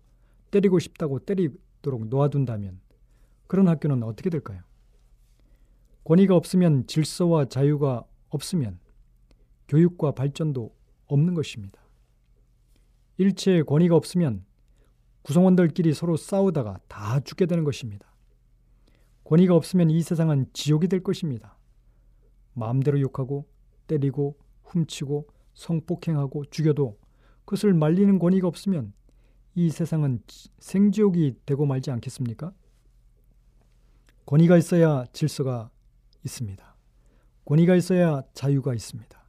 때리고 0.52 0.80
싶다고 0.80 1.20
때리도록 1.20 2.08
놓아둔다면 2.08 2.80
그런 3.50 3.68
학교는 3.68 4.04
어떻게 4.04 4.30
될까요? 4.30 4.62
권위가 6.04 6.36
없으면 6.36 6.86
질서와 6.86 7.46
자유가 7.46 8.06
없으면 8.30 8.80
교육과 9.68 10.12
발전도 10.12 10.72
없는 11.08 11.34
것입니다. 11.34 11.82
일체의 13.18 13.64
권위가 13.66 13.96
없으면 13.96 14.46
구성원들끼리 15.24 15.96
서로 15.96 16.16
싸우다가 16.16 16.80
다 16.88 17.20
죽게 17.22 17.48
되는 17.48 17.64
것입니다. 17.64 18.08
권위가 19.24 19.56
없으면 19.56 19.90
이 19.90 20.04
세상은 20.04 20.46
지옥이 20.54 20.88
될 20.88 21.02
것입니다. 21.02 21.58
마음대로 22.54 23.02
욕하고 23.02 23.48
때리고 23.88 24.38
훔치고 24.66 25.28
성폭행하고 25.56 26.46
죽여도 26.46 27.00
그것을 27.46 27.74
말리는 27.74 28.20
권위가 28.20 28.48
없으면 28.48 28.94
이 29.56 29.72
세상은 29.72 30.22
생지옥이 30.60 31.38
되고 31.48 31.66
말지 31.66 31.90
않겠습니까? 31.90 32.54
권위가 34.30 34.58
있어야 34.58 35.06
질서가 35.12 35.72
있습니다. 36.24 36.76
권위가 37.46 37.76
있어야 37.76 38.22
자유가 38.36 38.76
있습니다. 38.76 39.20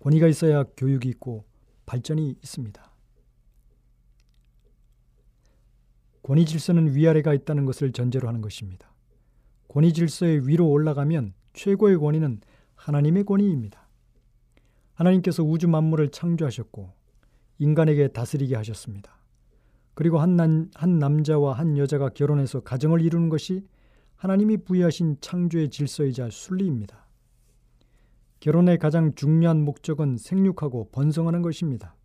권위가 0.00 0.26
있어야 0.26 0.64
교육이 0.76 1.08
있고 1.10 1.44
발전이 1.86 2.30
있습니다. 2.42 2.92
권위 6.24 6.44
질서는 6.44 6.92
위아래가 6.96 7.34
있다는 7.34 7.66
것을 7.66 7.92
전제로 7.92 8.26
하는 8.26 8.40
것입니다. 8.40 8.92
권위 9.68 9.92
질서의 9.92 10.48
위로 10.48 10.68
올라가면 10.68 11.34
최고의 11.52 11.98
권위는 11.98 12.40
하나님의 12.74 13.22
권위입니다. 13.22 13.86
하나님께서 14.94 15.44
우주 15.44 15.68
만물을 15.68 16.08
창조하셨고 16.08 16.90
인간에게 17.60 18.08
다스리게 18.08 18.56
하셨습니다. 18.56 19.16
그리고 19.94 20.18
한, 20.18 20.34
남, 20.34 20.68
한 20.74 20.98
남자와 20.98 21.52
한 21.52 21.78
여자가 21.78 22.08
결혼해서 22.08 22.58
가정을 22.58 23.02
이루는 23.02 23.28
것이 23.28 23.64
하나님이 24.22 24.58
부여하신 24.58 25.16
창조의 25.20 25.68
질서이자 25.70 26.28
순리입니다. 26.30 27.08
결혼의 28.38 28.78
가장 28.78 29.16
중요한 29.16 29.64
목적은 29.64 30.16
생육하고 30.16 30.90
번성하는 30.92 31.42
것입니다. 31.42 31.96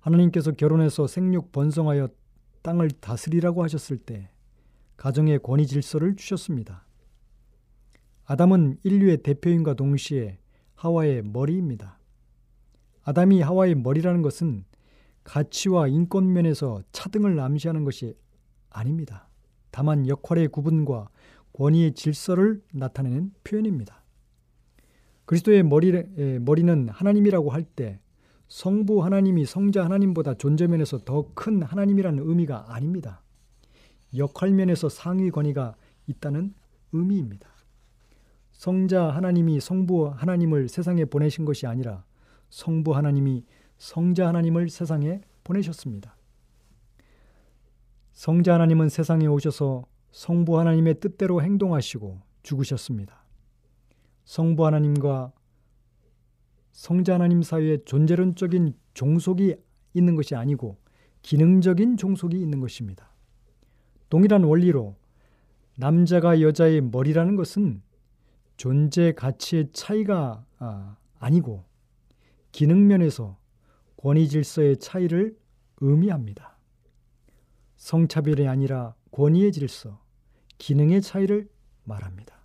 하나님께서 0.00 0.50
결혼해서 0.50 1.06
생육 1.06 1.52
번성하여 1.52 2.08
땅을 2.62 2.90
다스리라고 2.90 3.62
하셨을 3.62 3.98
때 3.98 4.30
가정의 4.96 5.38
권위 5.38 5.68
질서를 5.68 6.16
주셨습니다. 6.16 6.84
아담은 8.24 8.78
인류의 8.82 9.18
대표인과 9.18 9.74
동시에 9.74 10.40
하와의 10.74 11.22
머리입니다. 11.22 12.00
아담이 13.04 13.42
하와의 13.42 13.76
머리라는 13.76 14.22
것은 14.22 14.64
가치와 15.22 15.86
인권 15.86 16.32
면에서 16.32 16.82
차등을 16.90 17.38
암시하는 17.38 17.84
것이 17.84 18.16
아닙니다. 18.70 19.29
다만 19.70 20.06
역할의 20.08 20.48
구분과 20.48 21.08
권위의 21.52 21.94
질서를 21.94 22.62
나타내는 22.72 23.32
표현입니다. 23.44 24.02
그리스도의 25.26 25.62
머리, 25.62 25.92
머리는 26.40 26.88
하나님이라고 26.88 27.50
할 27.50 27.64
때 27.64 28.00
성부 28.48 29.04
하나님이 29.04 29.46
성자 29.46 29.84
하나님보다 29.84 30.34
존재면에서 30.34 30.98
더 31.04 31.30
큰 31.34 31.62
하나님이라는 31.62 32.28
의미가 32.28 32.74
아닙니다. 32.74 33.22
역할면에서 34.16 34.88
상위 34.88 35.30
권위가 35.30 35.76
있다는 36.08 36.52
의미입니다. 36.92 37.48
성자 38.50 39.10
하나님이 39.10 39.60
성부 39.60 40.08
하나님을 40.08 40.68
세상에 40.68 41.04
보내신 41.04 41.44
것이 41.44 41.68
아니라 41.68 42.04
성부 42.50 42.96
하나님이 42.96 43.44
성자 43.78 44.26
하나님을 44.26 44.68
세상에 44.68 45.20
보내셨습니다. 45.44 46.16
성자 48.20 48.52
하나님은 48.52 48.90
세상에 48.90 49.26
오셔서 49.26 49.86
성부 50.10 50.58
하나님의 50.58 51.00
뜻대로 51.00 51.40
행동하시고 51.40 52.20
죽으셨습니다. 52.42 53.24
성부 54.26 54.66
하나님과 54.66 55.32
성자 56.72 57.14
하나님 57.14 57.40
사이에 57.40 57.78
존재론적인 57.86 58.74
종속이 58.92 59.56
있는 59.94 60.16
것이 60.16 60.34
아니고 60.34 60.76
기능적인 61.22 61.96
종속이 61.96 62.38
있는 62.38 62.60
것입니다. 62.60 63.10
동일한 64.10 64.44
원리로 64.44 64.96
남자가 65.78 66.42
여자의 66.42 66.82
머리라는 66.82 67.36
것은 67.36 67.80
존재 68.58 69.14
가치의 69.14 69.70
차이가 69.72 70.44
아, 70.58 70.98
아니고 71.18 71.64
기능면에서 72.52 73.38
권위 73.96 74.28
질서의 74.28 74.76
차이를 74.76 75.38
의미합니다. 75.80 76.49
성차별이 77.80 78.46
아니라 78.46 78.94
권위의 79.10 79.52
질서, 79.52 79.98
기능의 80.58 81.00
차이를 81.00 81.48
말합니다. 81.84 82.38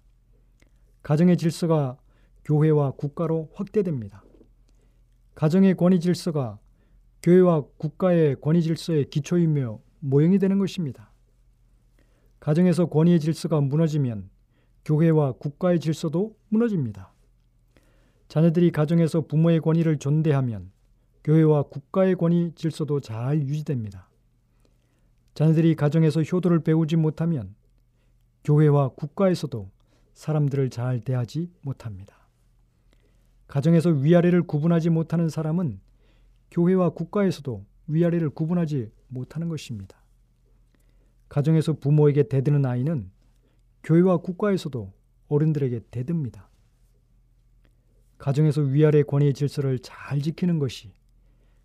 가정의 1.04 1.36
질서가 1.36 1.98
교회와 2.46 2.92
국가로 2.92 3.52
확대됩니다. 3.54 4.24
가정의 5.36 5.76
권위 5.76 6.00
질서가 6.00 6.58
교회와 7.22 7.66
국가의 7.78 8.40
권위 8.40 8.62
질서의 8.62 9.10
기초이며 9.10 9.82
모형이 10.00 10.40
되는 10.40 10.58
것입니다. 10.58 11.12
가정에서 12.40 12.86
권위의 12.86 13.20
질서가 13.20 13.60
무너지면 13.60 14.30
교회와 14.86 15.34
국가의 15.34 15.82
질서도 15.82 16.34
무너집니다. 16.48 17.14
자녀들이 18.30 18.72
가정에서 18.72 19.28
부모의 19.28 19.60
권위를 19.60 20.00
존대하면 20.00 20.72
교회와 21.26 21.64
국가의 21.64 22.16
권위 22.16 22.54
질서도 22.56 23.02
잘 23.02 23.42
유지됩니다. 23.42 24.10
자녀들이 25.36 25.76
가정에서 25.76 26.22
효도를 26.24 26.62
배우지 26.62 26.96
못하면 26.96 27.56
교회와 28.46 28.90
국가에서도 28.90 29.70
사람들을 30.14 30.70
잘 30.70 31.02
대하지 31.02 31.52
못합니다. 31.62 32.16
가정에서 33.48 33.90
위아래를 33.90 34.44
구분하지 34.44 34.90
못하는 34.90 35.28
사람은 35.28 35.82
교회와 36.52 36.92
국가에서도 36.92 37.66
위아래를 37.88 38.30
구분하지 38.30 38.92
못하는 39.10 39.50
것입니다. 39.50 39.98
가정에서 41.28 41.74
부모에게 41.74 42.24
대드는 42.24 42.66
아이는 42.66 43.12
교회와 43.84 44.18
국가에서도 44.18 44.94
어른들에게 45.28 45.82
대듭니다. 45.92 46.50
가정에서 48.18 48.62
위아래 48.62 49.04
권위의 49.04 49.34
질서를 49.34 49.80
잘 49.80 50.22
지키는 50.22 50.60
것이 50.60 50.94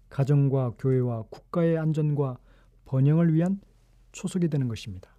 가정과 0.09 0.73
교회와 0.77 1.27
국가의 1.31 1.79
안전과 1.79 2.39
번영을 2.91 3.33
위한 3.33 3.61
초석이 4.11 4.49
되는 4.49 4.67
것입니다. 4.67 5.15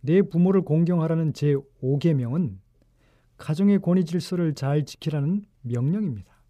내 0.00 0.20
부모를 0.20 0.62
공경하라는 0.62 1.32
제5계명은 1.32 2.58
가정의 3.36 3.80
권위 3.80 4.04
질서를 4.04 4.54
잘 4.54 4.84
지키라는 4.84 5.44
명령입니다. 5.62 6.42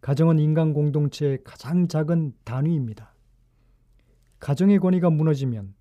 가정은 0.00 0.38
인간 0.38 0.74
공동체의 0.74 1.42
가장 1.42 1.88
작은 1.88 2.34
단위입니다. 2.44 3.16
가정의 4.38 4.78
권위가 4.78 5.10
무너지면 5.10 5.74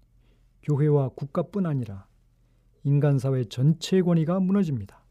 교회와 0.63 1.09
국가뿐 1.09 1.67
아니라 1.67 2.07
인간 2.83 3.19
사회 3.19 3.43
전체의 3.43 4.01
권위가 4.01 4.39
무너집니다. 4.39 5.05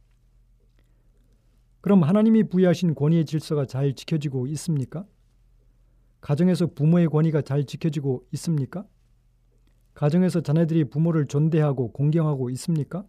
그럼 1.80 2.02
하나님이 2.02 2.48
부여하신 2.48 2.96
권위의 2.96 3.26
질서가 3.26 3.64
잘 3.64 3.94
지켜지고 3.94 4.48
있습니까? 4.48 5.06
가정에서 6.24 6.68
부모의 6.68 7.08
권위가 7.08 7.42
잘 7.42 7.64
지켜지고 7.64 8.24
있습니까? 8.32 8.86
가정에서 9.92 10.40
자녀들이 10.40 10.84
부모를 10.84 11.26
존대하고 11.26 11.92
공경하고 11.92 12.48
있습니까? 12.48 13.06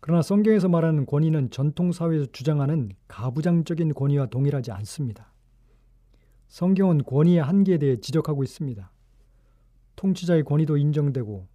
그러나 0.00 0.20
성경에서 0.20 0.68
말하는 0.68 1.06
권위는 1.06 1.48
전통사회에서 1.48 2.26
주장하는 2.32 2.90
가부장적인 3.08 3.94
권위와 3.94 4.26
동일하지 4.26 4.72
않습니다. 4.72 5.32
성경은 6.48 7.04
권위의 7.04 7.38
한계에 7.38 7.78
대해 7.78 7.96
지적하고 7.96 8.42
있습니다. 8.42 8.92
통치자의 9.96 10.44
권위도 10.44 10.76
인정되고 10.76 11.48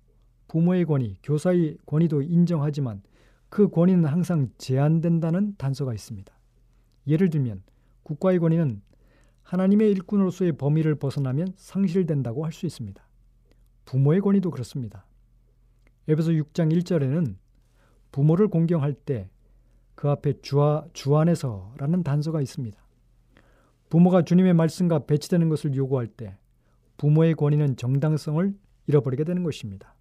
부모의 0.48 0.86
권위, 0.86 1.18
교사의 1.22 1.78
권위도 1.86 2.24
인정하지만 2.24 3.04
그 3.50 3.70
권위는 3.70 4.06
항상 4.06 4.50
제한된다는 4.58 5.54
단서가 5.56 5.94
있습니다. 5.94 6.34
예를 7.06 7.30
들면 7.30 7.62
국가의 8.02 8.40
권위는 8.40 8.87
하나님의 9.48 9.92
일꾼으로서의 9.92 10.54
범위를 10.54 10.96
벗어나면 10.96 11.54
상실된다고 11.56 12.46
할 12.46 12.52
수 12.52 12.66
있습니다. 12.66 13.02
부모의 13.86 14.22
권위도 14.22 14.52
그렇습니다. 14.52 15.06
에베소 16.08 16.32
6장 16.32 16.72
1절에는 16.74 17.36
부모를 18.12 18.48
공경할 18.48 18.94
때 18.94 19.30
그 19.98 20.12
앞에 20.12 20.42
주아, 20.42 20.86
주 20.94 21.18
안에서라는 21.18 22.04
단서가 22.04 22.40
있습니다. 22.40 22.78
부모가 23.90 24.22
주님의 24.22 24.54
말씀과 24.54 25.08
배치되는 25.08 25.50
것을 25.50 25.74
요구할 25.76 26.06
때 26.06 26.38
부모의 26.98 27.34
권위는 27.34 27.78
정당성을 27.78 28.56
잃어버리게 28.86 29.24
되는 29.24 29.44
것입니다. 29.44 29.96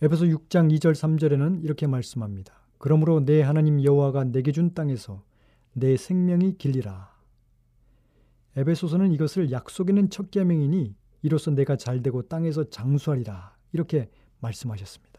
에베소 0.00 0.24
6장 0.24 0.72
2절 0.72 0.94
3절에는 0.94 1.64
이렇게 1.64 1.86
말씀합니다. 1.86 2.54
그러므로 2.78 3.20
내 3.20 3.42
하나님 3.42 3.84
여호와가 3.84 4.24
내게 4.24 4.52
준 4.52 4.72
땅에서 4.72 5.22
내 5.74 5.98
생명이 5.98 6.56
길리라. 6.56 7.11
에베소서는 8.56 9.12
이것을 9.12 9.50
약속 9.50 9.88
있는 9.88 10.10
첫 10.10 10.30
계명이니 10.30 10.94
이로써 11.22 11.50
내가 11.50 11.76
잘되고 11.76 12.28
땅에서 12.28 12.68
장수하리라. 12.68 13.56
이렇게 13.72 14.10
말씀하셨습니다. 14.40 15.12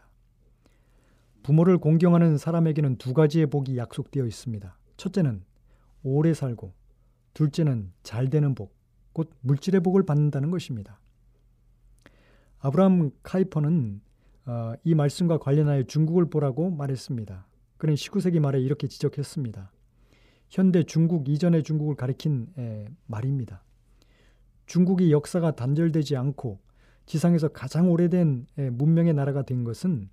부모를 1.42 1.78
공경하는 1.78 2.38
사람에게는 2.38 2.96
두 2.96 3.12
가지의 3.12 3.46
복이 3.46 3.76
약속되어 3.76 4.24
있습니다. 4.26 4.78
첫째는 4.96 5.44
오래 6.02 6.32
살고 6.32 6.72
둘째는 7.34 7.92
잘 8.02 8.30
되는 8.30 8.54
복, 8.54 8.76
곧 9.12 9.30
물질의 9.40 9.80
복을 9.80 10.06
받는다는 10.06 10.50
것입니다. 10.50 11.00
아브라함 12.60 13.10
카이퍼는 13.22 14.00
어, 14.46 14.72
이 14.84 14.94
말씀과 14.94 15.38
관련하여 15.38 15.84
중국을 15.84 16.30
보라고 16.30 16.70
말했습니다. 16.70 17.46
그는 17.76 17.94
19세기 17.94 18.40
말에 18.40 18.60
이렇게 18.60 18.86
지적했습니다. 18.86 19.70
현대 20.54 20.84
중국 20.84 21.28
이전의 21.28 21.64
중국을 21.64 21.96
가리킨 21.96 22.46
에, 22.56 22.86
말입니다. 23.08 23.64
중국이 24.66 25.10
역사가 25.10 25.56
단절되지 25.56 26.16
않고 26.16 26.60
지상에서 27.06 27.48
가장 27.48 27.90
오래된 27.90 28.46
에, 28.58 28.70
문명의 28.70 29.14
나라가 29.14 29.42
된 29.42 29.64
것은 29.64 30.08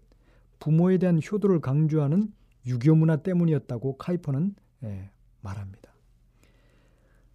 부모에 0.58 0.98
대한 0.98 1.20
효도를 1.20 1.60
강조하는 1.60 2.34
유교 2.66 2.96
문화 2.96 3.18
때문이었다고 3.18 3.98
카이퍼는 3.98 4.56
에, 4.84 5.12
말합니다. 5.42 5.94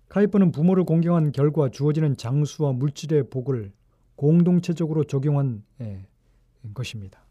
카이퍼는 0.09 0.51
부모를 0.51 0.83
공경한 0.83 1.31
결과 1.31 1.69
주어지는 1.69 2.17
장수와 2.17 2.73
물질의 2.73 3.31
복을 3.31 3.71
공동체적으로 4.17 5.05
적용한 5.05 5.63
에, 5.81 6.09
것입니다. 6.75 7.25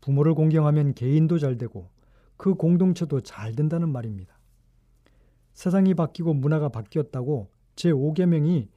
부모를 0.00 0.34
공경하면 0.34 0.94
개인도 0.94 1.38
잘 1.38 1.56
되고 1.56 1.88
그 2.36 2.54
공동체도 2.54 3.20
잘 3.20 3.54
된다는 3.54 3.88
말입니다. 3.88 4.41
세상이 5.54 5.94
바뀌고 5.94 6.34
문화가 6.34 6.68
바뀌었다고 6.68 7.48
제5계명이 7.76 8.68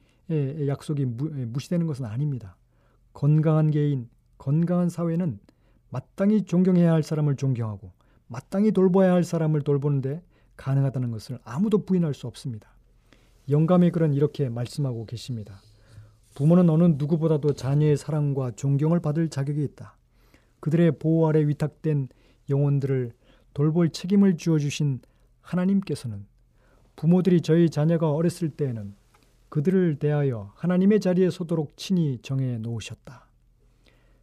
약속이 0.66 1.04
무시되는 1.04 1.86
것은 1.86 2.04
아닙니다. 2.04 2.56
건강한 3.12 3.70
개인, 3.70 4.08
건강한 4.38 4.88
사회는 4.88 5.38
마땅히 5.90 6.42
존경해야 6.42 6.92
할 6.92 7.02
사람을 7.02 7.36
존경하고 7.36 7.92
마땅히 8.26 8.72
돌봐야 8.72 9.12
할 9.12 9.24
사람을 9.24 9.62
돌보는데 9.62 10.22
가능하다는 10.56 11.10
것을 11.12 11.38
아무도 11.44 11.84
부인할 11.84 12.12
수 12.14 12.26
없습니다. 12.26 12.70
영감의 13.48 13.92
글은 13.92 14.14
이렇게 14.14 14.48
말씀하고 14.48 15.06
계십니다. 15.06 15.60
부모는 16.34 16.68
어느 16.68 16.84
누구보다도 16.98 17.54
자녀의 17.54 17.96
사랑과 17.96 18.50
존경을 18.50 19.00
받을 19.00 19.28
자격이 19.28 19.62
있다. 19.62 19.96
그들의 20.60 20.98
보호 20.98 21.28
아래 21.28 21.46
위탁된 21.46 22.08
영혼들을 22.50 23.12
돌볼 23.54 23.90
책임을 23.90 24.36
주어주신 24.36 25.00
하나님께서는 25.40 26.26
부모들이 26.96 27.42
저희 27.42 27.68
자녀가 27.70 28.10
어렸을 28.10 28.48
때에는 28.50 28.94
그들을 29.50 29.98
대하여 29.98 30.52
하나님의 30.56 31.00
자리에 31.00 31.30
서도록 31.30 31.76
친히 31.76 32.18
정해 32.22 32.58
놓으셨다. 32.58 33.28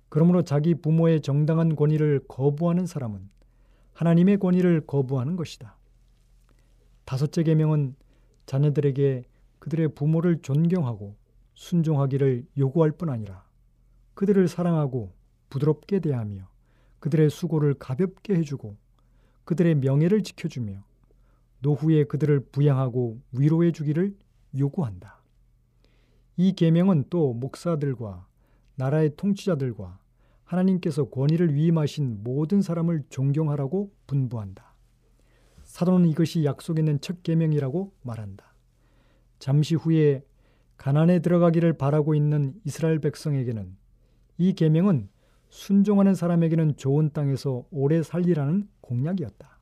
그러므로 0.09 0.43
자기 0.43 0.75
부모의 0.75 1.21
정당한 1.21 1.75
권위를 1.75 2.21
거부하는 2.27 2.85
사람은 2.85 3.29
하나님의 3.93 4.37
권위를 4.37 4.85
거부하는 4.85 5.35
것이다. 5.35 5.77
다섯째 7.05 7.43
계명은 7.43 7.95
자녀들에게 8.45 9.23
그들의 9.59 9.89
부모를 9.95 10.41
존경하고 10.41 11.15
순종하기를 11.55 12.45
요구할 12.57 12.91
뿐 12.91 13.09
아니라 13.09 13.45
그들을 14.13 14.47
사랑하고 14.47 15.13
부드럽게 15.49 15.99
대하며 15.99 16.47
그들의 16.99 17.29
수고를 17.29 17.73
가볍게 17.75 18.35
해주고 18.35 18.75
그들의 19.45 19.75
명예를 19.75 20.23
지켜주며 20.23 20.83
노후에 21.63 22.03
그들을 22.03 22.41
부양하고 22.51 23.19
위로해 23.31 23.71
주기를 23.71 24.15
요구한다. 24.57 25.23
이 26.35 26.53
계명은 26.53 27.05
또 27.09 27.33
목사들과 27.33 28.27
나라의 28.75 29.15
통치자들과 29.15 29.99
하나님께서 30.43 31.05
권위를 31.05 31.55
위임하신 31.55 32.23
모든 32.23 32.61
사람을 32.61 33.03
존경하라고 33.09 33.91
분부한다. 34.07 34.75
사도는 35.63 36.09
이것이 36.09 36.43
약속 36.43 36.79
있는 36.79 36.99
첫 36.99 37.23
계명이라고 37.23 37.93
말한다. 38.01 38.53
잠시 39.39 39.75
후에 39.75 40.23
가난에 40.77 41.19
들어가기를 41.19 41.77
바라고 41.77 42.13
있는 42.13 42.53
이스라엘 42.65 42.99
백성에게는 42.99 43.75
이 44.37 44.53
계명은 44.53 45.09
순종하는 45.49 46.13
사람에게는 46.13 46.75
좋은 46.75 47.11
땅에서 47.13 47.65
오래 47.71 48.03
살리라는 48.03 48.67
공약이었다. 48.81 49.52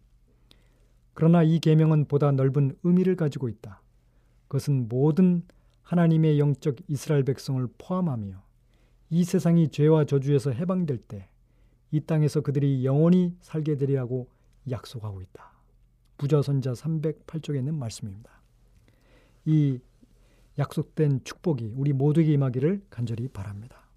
그러나 1.14 1.44
이 1.44 1.60
계명은 1.60 2.06
보다 2.06 2.32
넓은 2.32 2.78
의미를 2.84 3.16
가지고 3.16 3.50
있다. 3.50 3.82
그것은 4.48 4.88
모든 4.88 5.44
하나님의 5.84 6.40
영적 6.40 6.78
이스라엘 6.88 7.24
백성을 7.24 7.66
포함하며 7.78 8.42
이 9.10 9.24
세상이 9.24 9.70
죄와 9.70 10.06
저주에서 10.06 10.52
해방될 10.52 10.98
때 10.98 11.32
이 11.92 12.00
땅에서 12.00 12.42
그들이 12.42 12.86
영원히 12.86 13.36
살게 13.42 13.76
되리라고 13.76 14.30
약속하고 14.70 15.22
있다. 15.22 15.52
부자선자 16.18 16.72
308쪽에 16.72 17.58
있는 17.58 17.76
말씀입니다. 17.76 18.42
이 19.46 19.80
약속된 20.58 21.24
축복이 21.24 21.74
우리 21.76 21.94
모두에게 21.94 22.34
임하기를 22.34 22.84
간절히 22.90 23.28
바랍니다. 23.28 23.90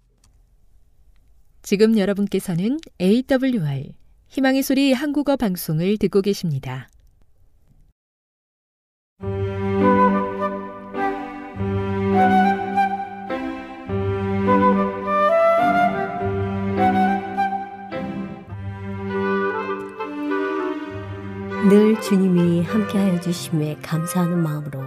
지금 1.61 1.97
여러분께서는 1.97 2.77
AWR 2.99 3.93
희망의 4.27 4.63
소리 4.63 4.91
한국어 4.91 5.37
방송을 5.37 5.97
듣고 5.97 6.21
계십니다. 6.21 6.89
늘 21.67 21.99
주님이 21.99 22.61
함께하여 22.61 23.19
주심에 23.21 23.77
감사하는 23.77 24.37
마음으로 24.37 24.83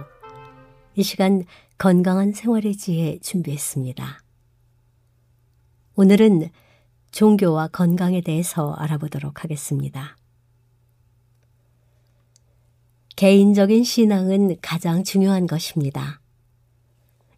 이 0.95 1.03
시간 1.03 1.43
건강한 1.77 2.31
생활의 2.31 2.77
지혜 2.77 3.19
준비했습니다. 3.19 4.23
오늘은 5.95 6.49
종교와 7.11 7.67
건강에 7.67 8.21
대해서 8.21 8.71
알아보도록 8.75 9.43
하겠습니다. 9.43 10.15
개인적인 13.17 13.83
신앙은 13.83 14.55
가장 14.61 15.03
중요한 15.03 15.47
것입니다. 15.47 16.21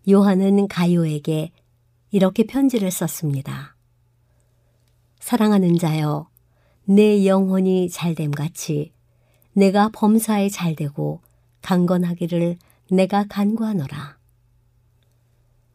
요한은 0.08 0.68
가요에게 0.68 1.52
이렇게 2.12 2.46
편지를 2.46 2.92
썼습니다. 2.92 3.76
사랑하는 5.20 5.80
자여, 5.80 6.30
내 6.86 7.26
영혼이 7.26 7.90
잘됨 7.90 8.30
같이 8.30 8.94
내가 9.54 9.90
범사에 9.90 10.50
잘 10.50 10.76
되고 10.76 11.22
강건하기를 11.62 12.58
내가 12.92 13.26
간구하노라. 13.28 14.18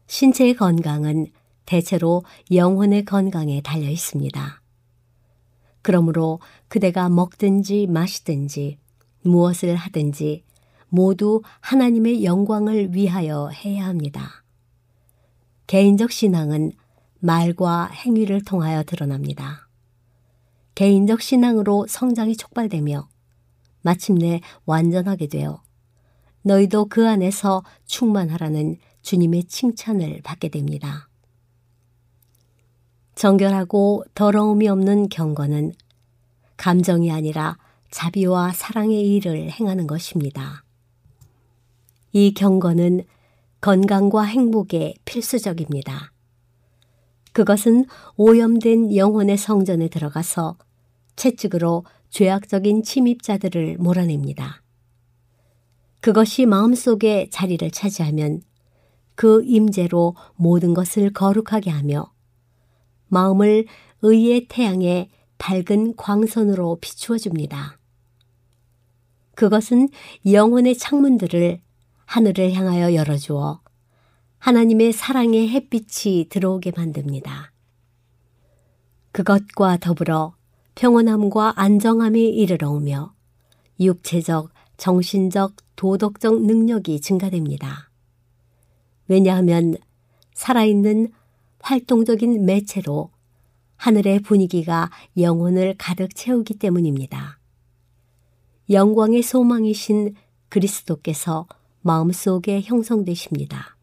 신체의 0.07 0.55
건강은 0.55 1.27
대체로 1.65 2.23
영혼의 2.51 3.05
건강에 3.05 3.61
달려 3.61 3.89
있습니다. 3.89 4.61
그러므로 5.81 6.39
그대가 6.67 7.09
먹든지 7.09 7.87
마시든지 7.87 8.77
무엇을 9.23 9.75
하든지 9.75 10.43
모두 10.89 11.41
하나님의 11.59 12.23
영광을 12.23 12.93
위하여 12.93 13.49
해야 13.49 13.85
합니다. 13.85 14.43
개인적 15.67 16.11
신앙은 16.11 16.71
말과 17.19 17.87
행위를 17.87 18.43
통하여 18.43 18.83
드러납니다. 18.83 19.67
개인적 20.75 21.21
신앙으로 21.21 21.85
성장이 21.89 22.37
촉발되며 22.37 23.09
마침내 23.87 24.41
완전하게 24.65 25.27
되어 25.27 25.61
너희도 26.41 26.87
그 26.89 27.07
안에서 27.07 27.63
충만하라는 27.85 28.75
주님의 29.01 29.45
칭찬을 29.45 30.19
받게 30.23 30.49
됩니다. 30.49 31.07
정결하고 33.15 34.03
더러움이 34.13 34.67
없는 34.67 35.07
경건은 35.07 35.71
감정이 36.57 37.13
아니라 37.13 37.57
자비와 37.89 38.51
사랑의 38.51 39.15
일을 39.15 39.51
행하는 39.51 39.87
것입니다. 39.87 40.65
이 42.11 42.33
경건은 42.33 43.05
건강과 43.61 44.23
행복에 44.23 44.95
필수적입니다. 45.05 46.11
그것은 47.31 47.85
오염된 48.17 48.97
영혼의 48.97 49.37
성전에 49.37 49.87
들어가서 49.87 50.57
채찍으로 51.15 51.85
죄악적인 52.09 52.83
침입자들을 52.83 53.77
몰아냅니다. 53.77 54.63
그것이 55.99 56.45
마음속에 56.45 57.29
자리를 57.29 57.69
차지하면 57.71 58.41
그 59.15 59.43
임재로 59.43 60.15
모든 60.35 60.73
것을 60.73 61.11
거룩하게 61.11 61.71
하며 61.71 62.13
마음을 63.07 63.65
의의 64.01 64.47
태양에 64.47 65.09
밝은 65.37 65.95
광선으로 65.95 66.77
비추어 66.81 67.17
줍니다. 67.17 67.79
그것은 69.35 69.89
영혼의 70.25 70.77
창문들을 70.77 71.61
하늘을 72.05 72.53
향하여 72.53 72.93
열어주어 72.93 73.61
하나님의 74.39 74.93
사랑의 74.93 75.49
햇빛이 75.49 76.29
들어오게 76.29 76.71
만듭니다. 76.75 77.51
그것과 79.11 79.77
더불어 79.77 80.36
평온함과 80.77 81.53
안정함이 81.55 82.29
이르러 82.29 82.69
오며 82.69 83.11
육체적, 83.79 84.51
정신적, 84.77 85.55
도덕적 85.75 86.43
능력이 86.43 87.01
증가됩니다. 87.01 87.89
왜냐하면 89.07 89.75
살아있는 90.35 91.11
활동적인 91.61 92.45
매체로 92.45 93.09
하늘의 93.77 94.19
분위기가 94.19 94.91
영혼을 95.17 95.73
가득 95.79 96.13
채우기 96.13 96.59
때문입니다. 96.59 97.39
영광의 98.69 99.23
소망이신 99.23 100.13
그리스도께서 100.49 101.47
마음속에 101.81 102.61
형성되십니다. 102.61 103.77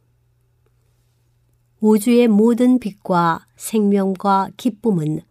우주의 1.81 2.29
모든 2.29 2.79
빛과 2.79 3.47
생명과 3.57 4.51
기쁨은 4.57 5.23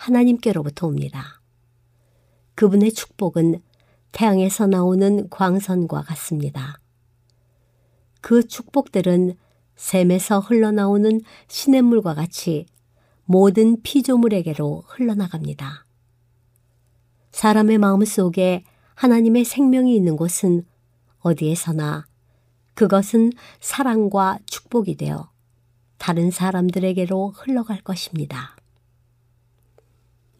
하나님께로부터 0.00 0.86
옵니다. 0.86 1.42
그분의 2.54 2.92
축복은 2.92 3.62
태양에서 4.12 4.66
나오는 4.66 5.28
광선과 5.28 6.02
같습니다. 6.02 6.80
그 8.22 8.46
축복들은 8.46 9.34
샘에서 9.76 10.40
흘러나오는 10.40 11.20
시냇물과 11.48 12.14
같이 12.14 12.66
모든 13.24 13.80
피조물에게로 13.82 14.84
흘러나갑니다. 14.86 15.86
사람의 17.30 17.78
마음 17.78 18.04
속에 18.04 18.64
하나님의 18.94 19.44
생명이 19.44 19.94
있는 19.94 20.16
곳은 20.16 20.64
어디에서나 21.20 22.06
그것은 22.74 23.32
사랑과 23.60 24.38
축복이 24.46 24.96
되어 24.96 25.30
다른 25.98 26.30
사람들에게로 26.30 27.32
흘러갈 27.36 27.80
것입니다. 27.82 28.59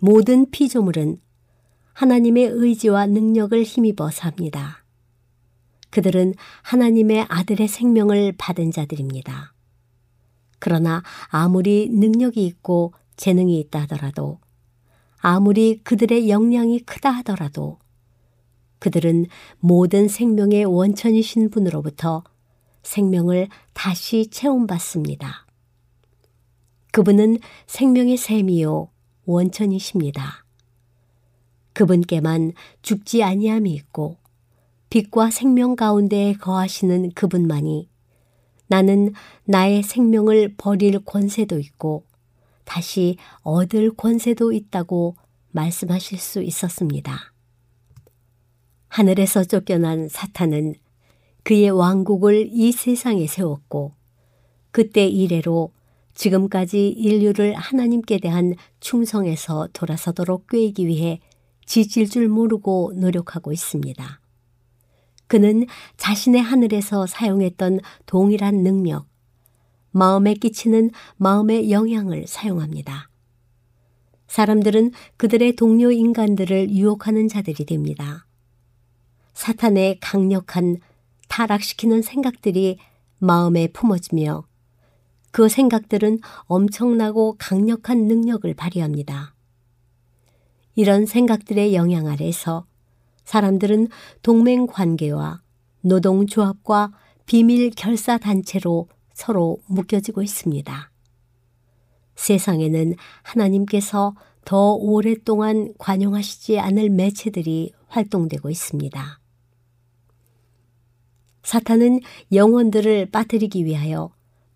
모든 0.01 0.51
피조물은 0.51 1.21
하나님의 1.93 2.47
의지와 2.47 3.07
능력을 3.07 3.63
힘입어 3.63 4.11
삽니다. 4.11 4.83
그들은 5.91 6.35
하나님의 6.63 7.27
아들의 7.29 7.69
생명을 7.69 8.33
받은 8.39 8.71
자들입니다. 8.71 9.53
그러나 10.59 11.03
아무리 11.29 11.89
능력이 11.91 12.45
있고 12.47 12.95
재능이 13.17 13.59
있다 13.61 13.81
하더라도 13.83 14.39
아무리 15.19 15.83
그들의 15.83 16.31
역량이 16.31 16.81
크다 16.81 17.11
하더라도 17.11 17.79
그들은 18.79 19.27
모든 19.59 20.09
생명의 20.09 20.65
원천이신 20.65 21.51
분으로부터 21.51 22.25
생명을 22.83 23.49
다시 23.75 24.29
체험받습니다. 24.31 25.47
그분은 26.93 27.39
생명의 27.67 28.17
샘이요 28.17 28.89
원천이십니다. 29.31 30.45
그분께만 31.73 32.53
죽지 32.83 33.23
아니함이 33.23 33.73
있고 33.73 34.17
빛과 34.91 35.31
생명 35.31 35.77
가운데에 35.77 36.35
거하시는 36.35 37.13
그분만이 37.13 37.89
나는 38.67 39.13
나의 39.45 39.83
생명을 39.83 40.55
버릴 40.57 41.05
권세도 41.05 41.59
있고 41.59 42.05
다시 42.65 43.17
얻을 43.43 43.95
권세도 43.97 44.53
있다고 44.53 45.17
말씀하실 45.51 46.19
수 46.19 46.43
있었습니다. 46.43 47.33
하늘에서 48.89 49.45
쫓겨난 49.45 50.09
사탄은 50.09 50.75
그의 51.43 51.71
왕국을 51.71 52.49
이 52.53 52.73
세상에 52.73 53.27
세웠고 53.27 53.93
그때 54.71 55.07
이래로 55.07 55.73
지금까지 56.21 56.91
인류를 56.91 57.55
하나님께 57.55 58.19
대한 58.19 58.55
충성에서 58.81 59.69
돌아서도록 59.73 60.49
꾀이기 60.49 60.87
위해 60.87 61.19
지칠 61.65 62.11
줄 62.11 62.29
모르고 62.29 62.93
노력하고 62.97 63.53
있습니다. 63.53 64.21
그는 65.29 65.67
자신의 65.97 66.43
하늘에서 66.43 67.07
사용했던 67.07 67.81
동일한 68.05 68.57
능력, 68.57 69.07
마음에 69.93 70.35
끼치는 70.35 70.91
마음의 71.17 71.71
영향을 71.71 72.27
사용합니다. 72.27 73.09
사람들은 74.27 74.93
그들의 75.17 75.57
동료 75.57 75.91
인간들을 75.91 76.71
유혹하는 76.71 77.29
자들이 77.29 77.65
됩니다. 77.65 78.27
사탄의 79.33 80.01
강력한 80.01 80.77
타락시키는 81.29 82.03
생각들이 82.03 82.77
마음에 83.21 83.69
품어지며 83.69 84.50
그 85.31 85.49
생각들은 85.49 86.19
엄청나고 86.45 87.37
강력한 87.39 88.07
능력을 88.07 88.53
발휘합니다. 88.55 89.35
이런 90.75 91.07
생각들의 91.07 91.75
영향 91.75 92.07
아래서 92.07 92.67
사람들은 93.25 93.89
동맹 94.23 94.67
관계와 94.67 95.43
노동조합과 95.83 96.93
비밀 97.27 97.71
결사 97.71 98.19
단체로 98.19 98.89
서로 99.13 99.59
묶여지고 99.67 100.23
있습니다. 100.23 100.91
세상에는 102.17 102.95
하나님께서 103.23 104.15
더 104.45 104.73
오랫동안 104.73 105.73
관용하시지 105.79 106.59
않을 106.59 106.91
매체들이 106.91 107.73
활동되고 107.87 108.51
있습니다. 108.51 109.21
사탄은 111.43 112.01
영혼들을 112.33 113.11
빠뜨리기 113.11 113.65
위하여 113.65 114.11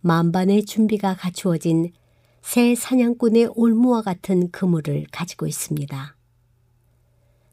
만반의 0.05 0.67
준비가 0.67 1.15
갖추어진 1.15 1.91
새 2.43 2.75
사냥꾼의 2.75 3.53
올무와 3.55 4.03
같은 4.03 4.51
그물을 4.51 5.07
가지고 5.11 5.47
있습니다. 5.47 6.17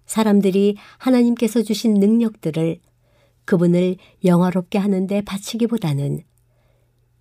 사람들이 0.06 0.76
하나님께서 0.98 1.62
주신 1.62 1.94
능력들을 1.94 2.80
그분을 3.46 3.96
영화롭게 4.26 4.80
하는데 4.80 5.22
바치기보다는 5.22 6.24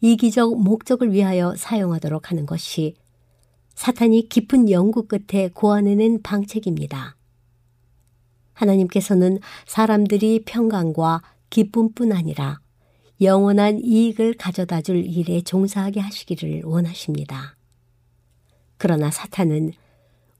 이기적 0.00 0.60
목적을 0.60 1.12
위하여 1.12 1.54
사용하도록 1.56 2.32
하는 2.32 2.44
것이 2.44 2.96
사탄이 3.76 4.28
깊은 4.28 4.68
연구 4.68 5.06
끝에 5.06 5.48
고안해낸 5.54 6.22
방책입니다. 6.22 7.16
하나님께서는 8.54 9.38
사람들이 9.68 10.42
평강과 10.44 11.22
기쁨뿐 11.50 12.10
아니라 12.10 12.58
영원한 13.20 13.80
이익을 13.84 14.34
가져다 14.34 14.80
줄 14.80 15.04
일에 15.04 15.42
종사하게 15.42 16.00
하시기를 16.00 16.62
원하십니다. 16.64 17.56
그러나 18.78 19.10
사탄은 19.10 19.72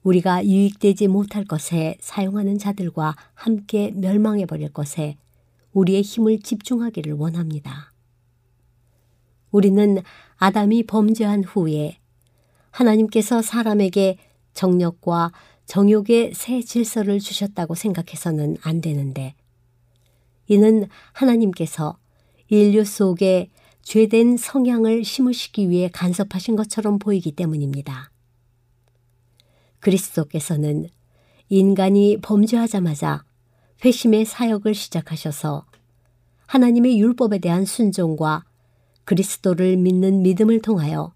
우리가 0.01 0.43
유익되지 0.43 1.07
못할 1.07 1.45
것에 1.45 1.95
사용하는 1.99 2.57
자들과 2.57 3.15
함께 3.35 3.91
멸망해 3.91 4.47
버릴 4.47 4.73
것에 4.73 5.17
우리의 5.73 6.01
힘을 6.01 6.39
집중하기를 6.39 7.13
원합니다. 7.13 7.93
우리는 9.51 10.01
아담이 10.37 10.83
범죄한 10.83 11.43
후에 11.43 11.99
하나님께서 12.71 13.43
사람에게 13.43 14.17
정력과 14.53 15.31
정욕의 15.65 16.33
새 16.33 16.61
질서를 16.61 17.19
주셨다고 17.19 17.75
생각해서는 17.75 18.57
안 18.63 18.81
되는데 18.81 19.35
이는 20.47 20.87
하나님께서 21.13 22.00
인류 22.51 22.83
속에 22.83 23.49
죄된 23.81 24.35
성향을 24.35 25.05
심으시기 25.05 25.69
위해 25.69 25.89
간섭하신 25.89 26.57
것처럼 26.57 26.99
보이기 26.99 27.31
때문입니다. 27.31 28.11
그리스도께서는 29.79 30.89
인간이 31.47 32.19
범죄하자마자 32.21 33.23
회심의 33.85 34.25
사역을 34.25 34.75
시작하셔서 34.75 35.65
하나님의 36.47 36.99
율법에 36.99 37.39
대한 37.39 37.63
순종과 37.63 38.43
그리스도를 39.05 39.77
믿는 39.77 40.21
믿음을 40.21 40.61
통하여 40.61 41.13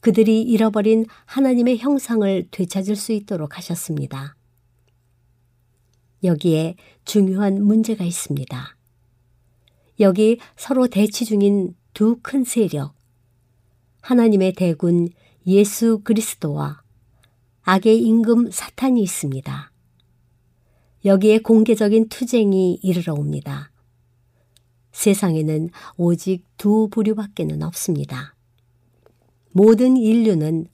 그들이 0.00 0.42
잃어버린 0.42 1.06
하나님의 1.24 1.78
형상을 1.78 2.48
되찾을 2.50 2.96
수 2.96 3.12
있도록 3.12 3.56
하셨습니다. 3.56 4.36
여기에 6.22 6.76
중요한 7.06 7.64
문제가 7.64 8.04
있습니다. 8.04 8.76
여기 10.00 10.38
서로 10.56 10.88
대치 10.88 11.24
중인 11.24 11.74
두 11.92 12.16
큰 12.22 12.44
세력, 12.44 12.94
하나님의 14.00 14.54
대군 14.54 15.08
예수 15.46 16.00
그리스도와 16.02 16.82
악의 17.62 18.00
임금 18.00 18.50
사탄이 18.50 19.02
있습니다. 19.02 19.72
여기에 21.04 21.38
공개적인 21.40 22.08
투쟁이 22.08 22.78
이르러 22.82 23.14
옵니다. 23.14 23.70
세상에는 24.92 25.70
오직 25.96 26.44
두 26.56 26.88
부류밖에는 26.90 27.62
없습니다. 27.62 28.34
모든 29.52 29.96
인류는 29.96 30.66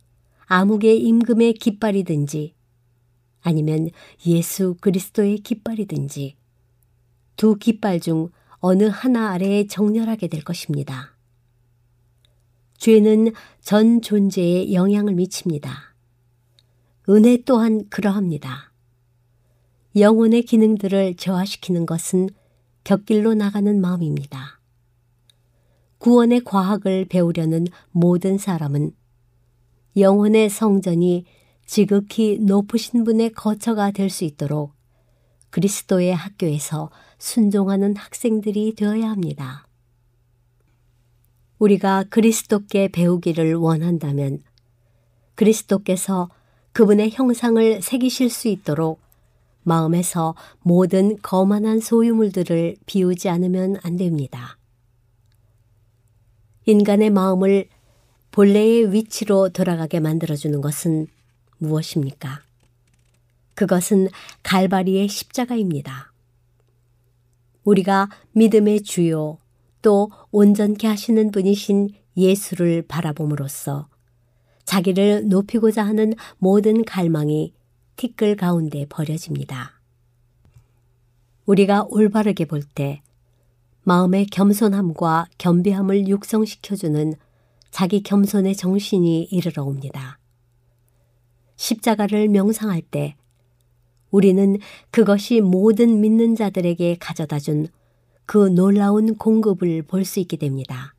암흑의 0.47 1.01
임금의 1.01 1.55
깃발이든지 1.55 2.55
아니면 3.41 3.89
예수 4.27 4.77
그리스도의 4.81 5.39
깃발이든지 5.39 6.37
두 7.37 7.57
깃발 7.57 8.01
중 8.01 8.31
어느 8.59 8.85
하나 8.85 9.31
아래에 9.33 9.67
정렬하게 9.67 10.29
될 10.29 10.43
것입니다. 10.43 11.17
죄는 12.79 13.33
전 13.61 14.03
존재에 14.03 14.73
영향을 14.73 15.15
미칩니다. 15.15 15.95
은혜 17.09 17.39
또한 17.45 17.89
그러합니다. 17.89 18.73
영혼의 19.97 20.43
기능들을 20.43 21.15
저하시키는 21.17 21.87
것은 21.87 22.29
곁길로 22.85 23.35
나가는 23.35 23.81
마음입니다. 23.81 24.61
구원의 25.99 26.45
과학을 26.45 27.07
배우려는 27.07 27.67
모든 27.91 28.37
사람은 28.37 28.93
영혼의 29.97 30.51
성전이 30.51 31.25
지극히 31.65 32.39
높으신 32.39 33.05
분의 33.05 33.33
거처가 33.33 33.91
될 33.91 34.11
수 34.11 34.25
있도록 34.25 34.76
그리스도의 35.57 36.15
학교에서 36.15 36.91
순종하는 37.17 37.97
학생들이 37.97 38.75
되어야 38.75 39.09
합니다. 39.09 39.67
우리가 41.59 42.05
그리스도께 42.11 42.89
배우기를 42.89 43.55
원한다면 43.55 44.43
그리스도께서 45.35 46.29
그분의 46.73 47.13
형상을 47.13 47.81
새기실 47.81 48.29
수 48.29 48.49
있도록 48.49 49.01
마음에서 49.63 50.35
모든 50.61 51.17
거만한 51.23 51.81
소유물들을 51.81 52.77
비우지 52.85 53.31
않으면 53.31 53.77
안 53.83 53.97
됩니다. 53.97 54.59
인간의 56.67 57.09
마음을 57.09 57.67
본래의 58.31 58.93
위치로 58.93 59.49
돌아가게 59.49 60.01
만들어주는 60.01 60.61
것은 60.61 61.07
무엇입니까? 61.57 62.46
그것은 63.57 64.09
갈바리의 64.45 65.09
십자가입니다. 65.09 66.13
우리가 67.65 68.09
믿음의 68.33 68.83
주요 68.83 69.39
또 69.83 70.11
온전케 70.31 70.87
하시는 70.87 71.33
분이신 71.33 71.91
예수를 72.17 72.83
바라봄으로써 72.87 73.89
자기를 74.65 75.29
높이고자 75.29 75.85
하는 75.85 76.15
모든 76.39 76.85
갈망이 76.85 77.53
티끌 77.97 78.37
가운데 78.37 78.87
버려집니다. 78.89 79.81
우리가 81.47 81.87
올바르게 81.89 82.45
볼 82.45 82.63
때 82.63 83.03
마음의 83.83 84.27
겸손함과 84.27 85.29
겸비함을 85.39 86.09
육성시켜주는 86.09 87.15
자기 87.71 88.03
겸손의 88.03 88.57
정신이 88.57 89.25
이르러 89.31 89.63
옵니다. 89.63 90.19
십자가를 91.55 92.29
명상할 92.29 92.83
때 92.83 93.17
우리는 94.17 94.59
그것이 94.91 95.41
모든 95.41 96.01
믿는 96.01 96.35
자들에게 96.35 96.97
가져다 96.99 97.39
준 97.39 97.69
그 98.27 98.49
놀라운 98.49 99.15
공급을 99.15 99.83
볼 99.83 100.05
수 100.05 100.19
있게 100.21 100.37
됩니다. 100.37 100.95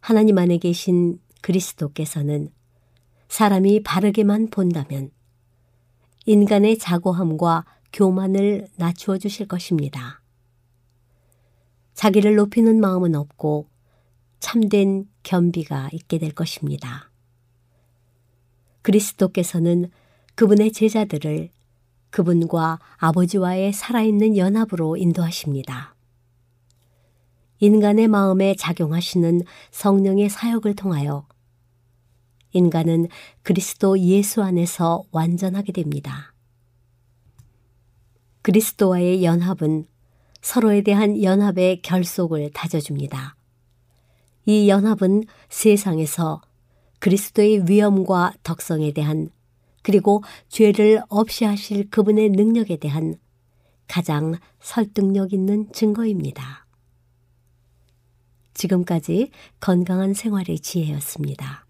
하나님 0.00 0.36
안에 0.36 0.58
계신 0.58 1.20
그리스도께서는 1.42 2.50
사람이 3.28 3.82
바르게만 3.84 4.50
본다면 4.50 5.10
인간의 6.26 6.78
자고함과 6.78 7.64
교만을 7.92 8.66
낮추어 8.76 9.18
주실 9.18 9.46
것입니다. 9.46 10.22
자기를 11.94 12.34
높이는 12.34 12.80
마음은 12.80 13.14
없고 13.14 13.68
참된 14.40 15.08
겸비가 15.22 15.88
있게 15.92 16.18
될 16.18 16.32
것입니다. 16.32 17.10
그리스도께서는 18.82 19.90
그분의 20.34 20.72
제자들을 20.72 21.50
그분과 22.16 22.78
아버지와의 22.96 23.74
살아있는 23.74 24.38
연합으로 24.38 24.96
인도하십니다. 24.96 25.94
인간의 27.58 28.08
마음에 28.08 28.54
작용하시는 28.54 29.42
성령의 29.70 30.30
사역을 30.30 30.76
통하여 30.76 31.28
인간은 32.52 33.08
그리스도 33.42 33.98
예수 33.98 34.42
안에서 34.42 35.04
완전하게 35.10 35.72
됩니다. 35.72 36.32
그리스도와의 38.40 39.22
연합은 39.22 39.84
서로에 40.40 40.80
대한 40.80 41.22
연합의 41.22 41.82
결속을 41.82 42.50
다져줍니다. 42.54 43.36
이 44.46 44.70
연합은 44.70 45.24
세상에서 45.50 46.40
그리스도의 47.00 47.68
위엄과 47.68 48.32
덕성에 48.42 48.94
대한 48.94 49.28
그리고 49.86 50.24
죄를 50.48 51.00
없이 51.08 51.44
하실 51.44 51.88
그분의 51.90 52.30
능력에 52.30 52.76
대한 52.76 53.14
가장 53.86 54.34
설득력 54.58 55.32
있는 55.32 55.70
증거입니다. 55.72 56.66
지금까지 58.52 59.30
건강한 59.60 60.12
생활의 60.12 60.58
지혜였습니다. 60.58 61.66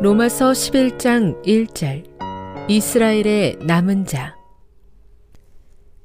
로마서 0.00 0.50
11장 0.50 1.40
1절 1.44 2.68
이스라엘의 2.68 3.58
남은 3.64 4.06
자 4.06 4.34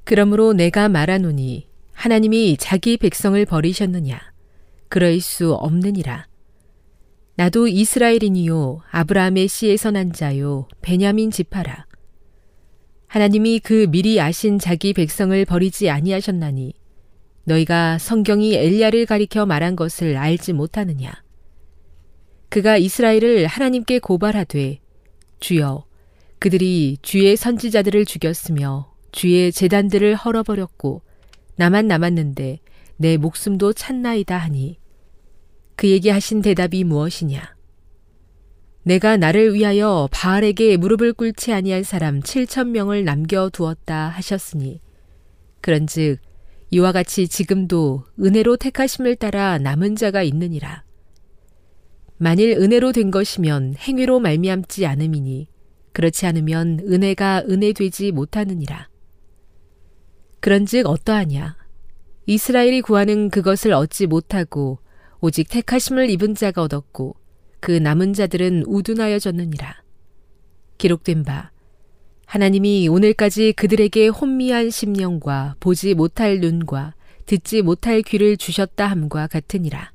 그러므로 0.04 0.52
내가 0.52 0.88
말하노니 0.88 1.67
하나님이 1.98 2.56
자기 2.60 2.96
백성을 2.96 3.44
버리셨느냐? 3.44 4.20
그럴 4.88 5.20
수 5.20 5.52
없느니라. 5.52 6.28
나도 7.34 7.66
이스라엘이니요 7.66 8.82
아브라함의 8.88 9.48
씨에서 9.48 9.90
난 9.90 10.12
자요 10.12 10.68
베냐민 10.80 11.32
지파라. 11.32 11.86
하나님이 13.08 13.58
그 13.58 13.88
미리 13.90 14.20
아신 14.20 14.60
자기 14.60 14.92
백성을 14.92 15.44
버리지 15.44 15.90
아니하셨나니 15.90 16.72
너희가 17.42 17.98
성경이 17.98 18.54
엘리야를 18.54 19.04
가리켜 19.04 19.44
말한 19.44 19.74
것을 19.74 20.16
알지 20.16 20.52
못하느냐? 20.52 21.10
그가 22.48 22.76
이스라엘을 22.76 23.48
하나님께 23.48 23.98
고발하되 23.98 24.78
주여 25.40 25.84
그들이 26.38 26.98
주의 27.02 27.36
선지자들을 27.36 28.04
죽였으며 28.04 28.92
주의 29.10 29.50
재단들을 29.50 30.14
헐어버렸고 30.14 31.07
나만 31.58 31.88
남았는데 31.88 32.60
내 32.96 33.16
목숨도 33.16 33.72
찼나이다 33.72 34.38
하니 34.38 34.78
그에게 35.74 36.10
하신 36.10 36.40
대답이 36.40 36.84
무엇이냐 36.84 37.56
내가 38.84 39.16
나를 39.16 39.54
위하여 39.54 40.08
바알에게 40.12 40.76
무릎을 40.76 41.12
꿇지 41.12 41.52
아니한 41.52 41.82
사람 41.82 42.20
7천 42.20 42.68
명을 42.68 43.04
남겨 43.04 43.50
두었다 43.50 44.08
하셨으니 44.08 44.80
그런즉 45.60 46.20
이와 46.70 46.92
같이 46.92 47.26
지금도 47.26 48.04
은혜로 48.20 48.56
택하심을 48.56 49.16
따라 49.16 49.58
남은 49.58 49.96
자가 49.96 50.22
있느니라 50.22 50.84
만일 52.18 52.52
은혜로 52.52 52.92
된 52.92 53.10
것이면 53.10 53.74
행위로 53.78 54.20
말미암지 54.20 54.86
않음이니 54.86 55.48
그렇지 55.92 56.26
않으면 56.26 56.80
은혜가 56.86 57.46
은혜 57.48 57.72
되지 57.72 58.12
못하느니라. 58.12 58.87
그런즉 60.40 60.86
어떠하냐? 60.86 61.56
이스라엘이 62.26 62.82
구하는 62.82 63.30
그것을 63.30 63.72
얻지 63.72 64.06
못하고 64.06 64.78
오직 65.20 65.48
택하심을 65.48 66.10
입은 66.10 66.34
자가 66.34 66.62
얻었고 66.62 67.16
그 67.60 67.72
남은 67.72 68.12
자들은 68.12 68.64
우둔하여졌느니라. 68.66 69.82
기록된 70.76 71.24
바 71.24 71.50
하나님이 72.26 72.88
오늘까지 72.88 73.54
그들에게 73.54 74.08
혼미한 74.08 74.70
심령과 74.70 75.56
보지 75.60 75.94
못할 75.94 76.40
눈과 76.40 76.94
듣지 77.26 77.62
못할 77.62 78.02
귀를 78.02 78.36
주셨다 78.36 78.86
함과 78.86 79.26
같으니라. 79.26 79.92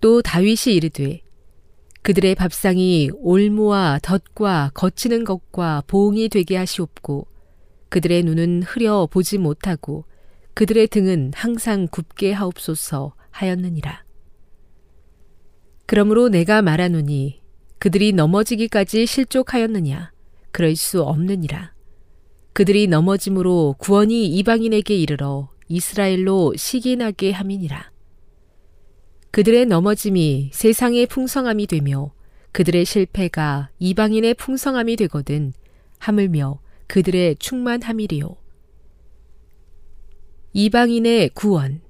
또 0.00 0.22
다윗이 0.22 0.74
이르되 0.74 1.20
그들의 2.02 2.34
밥상이 2.34 3.10
올무와 3.16 3.98
덫과 4.02 4.70
거치는 4.74 5.24
것과 5.24 5.82
보응이 5.86 6.28
되게 6.28 6.56
하시옵고 6.56 7.26
그들의 7.88 8.22
눈은 8.24 8.62
흐려 8.62 9.06
보지 9.10 9.38
못하고 9.38 10.04
그들의 10.54 10.88
등은 10.88 11.32
항상 11.34 11.86
굽게 11.86 12.32
하옵소서 12.32 13.14
하였느니라. 13.30 14.04
그러므로 15.86 16.28
내가 16.28 16.62
말하노니 16.62 17.42
그들이 17.78 18.12
넘어지기까지 18.12 19.06
실족하였느냐 19.06 20.12
그럴 20.50 20.74
수 20.74 21.02
없느니라. 21.02 21.74
그들이 22.52 22.86
넘어짐으로 22.86 23.76
구원이 23.78 24.28
이방인에게 24.28 24.96
이르러 24.96 25.50
이스라엘로 25.68 26.54
시기나게 26.56 27.32
함이니라. 27.32 27.90
그들의 29.30 29.66
넘어짐이 29.66 30.50
세상의 30.54 31.06
풍성함이 31.06 31.66
되며 31.66 32.14
그들의 32.52 32.86
실패가 32.86 33.68
이방인의 33.78 34.32
풍성함이 34.34 34.96
되거든 34.96 35.52
하물며 35.98 36.58
그들의 36.86 37.36
충만함이리요. 37.36 38.36
이방인의 40.52 41.30
구원 41.30 41.80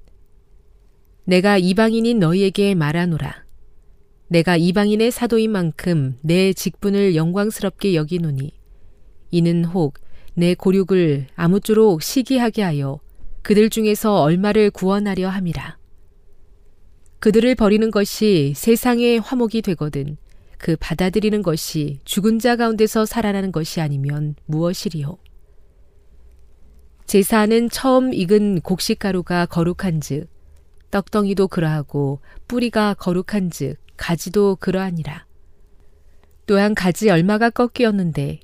내가 1.25 1.59
이방인인 1.59 2.19
너희에게 2.19 2.75
말하노라. 2.75 3.45
내가 4.29 4.57
이방인의 4.57 5.11
사도인 5.11 5.51
만큼 5.53 6.19
내 6.23 6.53
직분을 6.53 7.15
영광스럽게 7.15 7.95
여기노니 7.95 8.53
이는 9.31 9.65
혹 9.65 10.07
내 10.39 10.55
고륙을 10.55 11.29
아무쪼록 11.35 12.03
시기하게 12.03 12.61
하여 12.61 13.01
그들 13.41 13.71
중에서 13.71 14.21
얼마를 14.21 14.71
구원하려 14.71 15.31
함이라. 15.31 15.79
그들을 17.21 17.55
버리는 17.55 17.91
것이 17.91 18.53
세상의 18.55 19.21
화목이 19.21 19.63
되거든 19.63 20.19
그 20.59 20.77
받아들이는 20.77 21.43
것이 21.43 22.01
죽은 22.05 22.39
자 22.39 22.57
가운데서 22.57 23.07
살아나는 23.07 23.53
것이 23.53 23.81
아니면 23.81 24.35
무엇이리요? 24.47 25.19
제사는 27.07 27.71
처음 27.71 28.13
익은 28.13 28.63
곡식가루가 28.63 29.47
거룩한즉 29.47 30.29
떡덩이도 30.91 31.49
그러하고 31.49 32.21
뿌리가 32.49 32.95
거룩한즉 32.95 33.77
가지도 33.97 34.57
그러하니라. 34.57 35.27
또한 36.47 36.75
가지 36.75 37.11
얼마가 37.11 37.51
꺾이었는데 37.51 38.41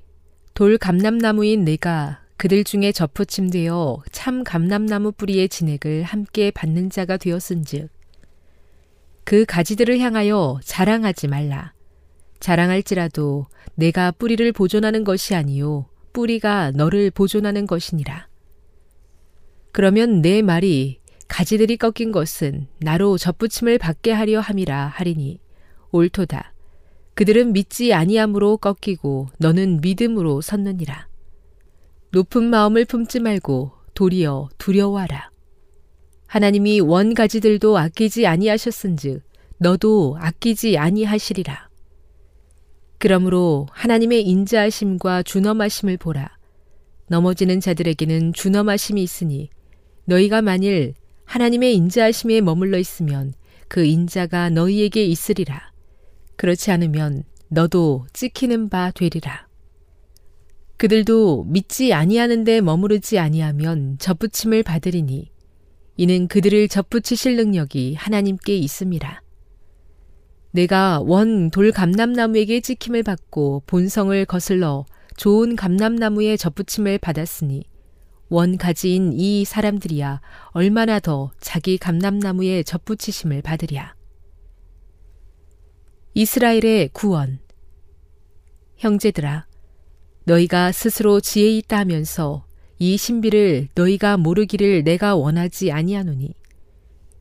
돌 0.54 0.78
감람나무인 0.78 1.64
내가 1.64 2.22
그들 2.36 2.64
중에 2.64 2.92
접붙임되어 2.92 4.02
참 4.10 4.42
감람나무 4.42 5.12
뿌리의 5.12 5.48
진액을 5.48 6.02
함께 6.02 6.50
받는 6.50 6.90
자가 6.90 7.16
되었은즉 7.16 7.88
그 9.24 9.44
가지들을 9.44 9.98
향하여 10.00 10.58
자랑하지 10.64 11.28
말라. 11.28 11.72
자랑할지라도 12.43 13.47
내가 13.76 14.11
뿌리를 14.11 14.51
보존하는 14.51 15.05
것이 15.05 15.36
아니요 15.36 15.86
뿌리가 16.12 16.72
너를 16.72 17.12
보존하는 17.12 17.66
것이니라. 17.66 18.26
그러면 19.70 20.20
내 20.20 20.43
말이 20.43 20.99
가지들이 21.28 21.76
꺾인 21.76 22.11
것은 22.11 22.66
나로 22.80 23.16
접붙임을 23.16 23.78
받게 23.78 24.11
하려 24.11 24.40
함이라 24.40 24.88
하리니 24.88 25.38
옳도다. 25.93 26.53
그들은 27.14 27.53
믿지 27.53 27.95
아니함으로 27.95 28.57
꺾이고 28.57 29.28
너는 29.38 29.80
믿음으로 29.80 30.40
섰느니라. 30.40 31.07
높은 32.11 32.43
마음을 32.43 32.84
품지 32.84 33.20
말고 33.20 33.70
도리어 33.95 34.49
두려워하라. 34.59 35.30
하나님이 36.26 36.80
원 36.80 37.14
가지들도 37.14 37.78
아끼지 37.78 38.26
아니하셨은즉 38.26 39.22
너도 39.59 40.16
아끼지 40.18 40.76
아니하시리라. 40.76 41.72
그러므로 43.03 43.66
하나님의 43.72 44.22
인자하심과 44.22 45.24
준엄하심을 45.24 45.96
보라. 45.96 46.38
넘어지는 47.09 47.59
자들에게는 47.59 48.32
준엄하심이 48.32 49.03
있으니 49.03 49.50
너희가 50.05 50.40
만일 50.40 50.94
하나님의 51.24 51.74
인자하심에 51.74 52.42
머물러 52.42 52.78
있으면 52.78 53.34
그 53.66 53.84
인자가 53.84 54.50
너희에게 54.50 55.05
있으리라. 55.05 55.72
그렇지 56.36 56.70
않으면 56.70 57.24
너도 57.48 58.07
찍히는 58.12 58.68
바 58.68 58.92
되리라. 58.92 59.48
그들도 60.76 61.42
믿지 61.48 61.92
아니하는데 61.92 62.61
머무르지 62.61 63.18
아니하면 63.18 63.98
접붙임을 63.98 64.62
받으리니 64.62 65.28
이는 65.96 66.28
그들을 66.28 66.68
접붙이실 66.68 67.34
능력이 67.34 67.96
하나님께 67.96 68.57
있습니다. 68.57 69.22
내가 70.53 71.00
원 71.00 71.50
돌 71.50 71.72
감람나무에게 71.72 72.61
찍힘을 72.61 73.03
받고 73.03 73.62
본성을 73.66 74.24
거슬러 74.26 74.84
좋은 75.16 75.57
감람나무에 75.57 76.36
접붙임을 76.36 76.98
받았으니 76.98 77.64
원 78.28 78.57
가지인 78.59 79.12
이 79.14 79.44
사람들이야 79.44 80.20
얼마나 80.50 81.00
더 81.00 81.32
자기 81.40 81.76
감람나무에 81.78 82.62
접붙이심을 82.62 83.42
받으랴. 83.42 83.94
이스라엘의 86.14 86.90
구원 86.92 87.40
형제들아 88.76 89.46
너희가 90.24 90.72
스스로 90.72 91.20
지혜 91.20 91.50
있다 91.57 91.78
하면서 91.78 92.44
이 92.78 92.96
신비를 92.96 93.68
너희가 93.74 94.18
모르기를 94.18 94.84
내가 94.84 95.14
원하지 95.14 95.72
아니하노니 95.72 96.34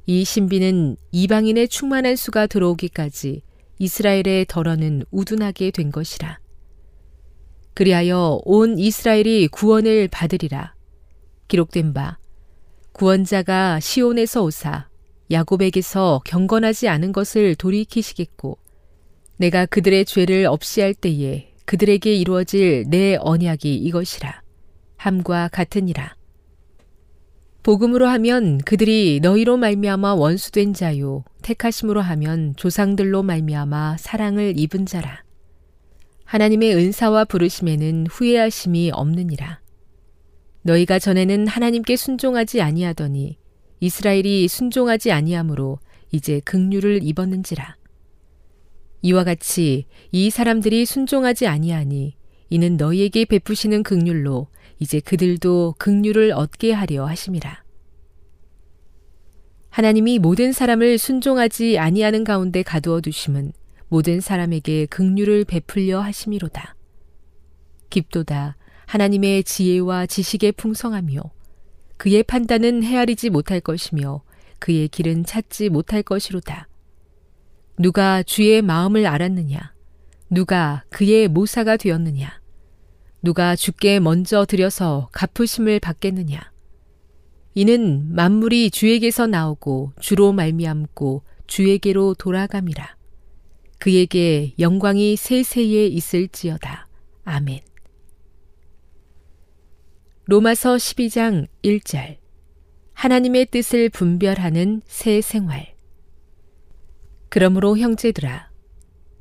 이 0.05 0.23
신비는 0.25 0.97
이방인의 1.11 1.67
충만한 1.67 2.15
수가 2.15 2.47
들어오기까지 2.47 3.41
이스라엘의 3.77 4.45
덜어는 4.47 5.03
우둔하게 5.11 5.71
된 5.71 5.91
것이라. 5.91 6.39
그리하여 7.73 8.39
온 8.43 8.77
이스라엘이 8.77 9.47
구원을 9.47 10.07
받으리라. 10.09 10.75
기록된 11.47 11.93
바 11.93 12.17
구원자가 12.91 13.79
시온에서 13.79 14.43
오사 14.43 14.89
야곱에게서 15.31 16.21
경건하지 16.25 16.89
않은 16.89 17.11
것을 17.13 17.55
돌이키시겠고 17.55 18.57
내가 19.37 19.65
그들의 19.65 20.05
죄를 20.05 20.45
없이 20.45 20.81
할 20.81 20.93
때에 20.93 21.53
그들에게 21.65 22.13
이루어질 22.13 22.85
내 22.89 23.17
언약이 23.19 23.75
이것이라. 23.75 24.41
함과 24.97 25.47
같으니라. 25.47 26.15
복음으로 27.63 28.07
하면 28.07 28.57
그들이 28.59 29.19
너희로 29.21 29.57
말미암아 29.57 30.15
원수된 30.15 30.73
자요 30.73 31.23
택하심으로 31.43 32.01
하면 32.01 32.55
조상들로 32.57 33.21
말미암아 33.21 33.97
사랑을 33.97 34.57
입은 34.57 34.87
자라. 34.87 35.23
하나님의 36.25 36.75
은사와 36.75 37.25
부르심에는 37.25 38.07
후회하심이 38.09 38.91
없느니라. 38.91 39.59
너희가 40.63 40.97
전에는 40.97 41.47
하나님께 41.47 41.97
순종하지 41.97 42.61
아니하더니 42.61 43.37
이스라엘이 43.79 44.47
순종하지 44.47 45.11
아니하므로 45.11 45.79
이제 46.11 46.39
극류를 46.45 47.01
입었는지라. 47.03 47.77
이와 49.03 49.23
같이 49.23 49.85
이 50.11 50.29
사람들이 50.29 50.85
순종하지 50.85 51.47
아니하니 51.47 52.15
이는 52.49 52.77
너희에게 52.77 53.25
베푸시는 53.25 53.83
극률로 53.83 54.47
이제 54.81 54.99
그들도 54.99 55.75
극률을 55.77 56.31
얻게 56.31 56.73
하려 56.73 57.05
하심이라. 57.05 57.63
하나님이 59.69 60.17
모든 60.17 60.51
사람을 60.51 60.97
순종하지 60.97 61.77
아니하는 61.77 62.23
가운데 62.23 62.63
가두어 62.63 62.99
두심은 62.99 63.53
모든 63.89 64.19
사람에게 64.19 64.87
극률을 64.87 65.45
베풀려 65.45 66.01
하심이로다. 66.01 66.75
깊도다 67.91 68.57
하나님의 68.87 69.43
지혜와 69.43 70.07
지식의 70.07 70.53
풍성하며 70.53 71.21
그의 71.97 72.23
판단은 72.23 72.81
헤아리지 72.81 73.29
못할 73.29 73.59
것이며 73.59 74.23
그의 74.57 74.87
길은 74.87 75.25
찾지 75.25 75.69
못할 75.69 76.01
것이로다. 76.01 76.67
누가 77.77 78.23
주의 78.23 78.63
마음을 78.63 79.05
알았느냐? 79.05 79.75
누가 80.31 80.83
그의 80.89 81.27
모사가 81.27 81.77
되었느냐? 81.77 82.40
누가 83.21 83.55
주께 83.55 83.99
먼저 83.99 84.45
들여서 84.45 85.09
갚으심을 85.11 85.79
받겠느냐? 85.79 86.51
이는 87.53 88.15
만물이 88.15 88.71
주에게서 88.71 89.27
나오고 89.27 89.93
주로 89.99 90.31
말미암고 90.31 91.23
주에게로 91.47 92.15
돌아감이라. 92.15 92.95
그에게 93.77 94.53
영광이 94.57 95.15
세세에 95.17 95.87
있을지어다. 95.87 96.87
아멘. 97.23 97.59
로마서 100.25 100.75
12장 100.75 101.47
1절 101.63 102.17
하나님의 102.93 103.47
뜻을 103.47 103.89
분별하는 103.89 104.81
새 104.85 105.19
생활 105.19 105.73
그러므로 107.29 107.77
형제들아 107.77 108.49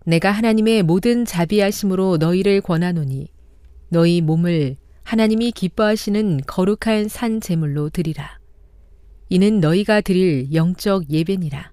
내가 0.07 0.31
하나님의 0.31 0.83
모든 0.83 1.25
자비하심으로 1.25 2.19
너희를 2.19 2.61
권하노니 2.61 3.29
너희 3.91 4.21
몸을 4.21 4.77
하나님이 5.03 5.53
기뻐하시는 5.53 6.41
거룩한 6.47 7.09
산 7.09 7.41
제물로 7.41 7.91
드리라 7.91 8.39
이는 9.29 9.61
너희가 9.61 10.01
드릴 10.01 10.53
영적 10.55 11.11
예배니라 11.11 11.73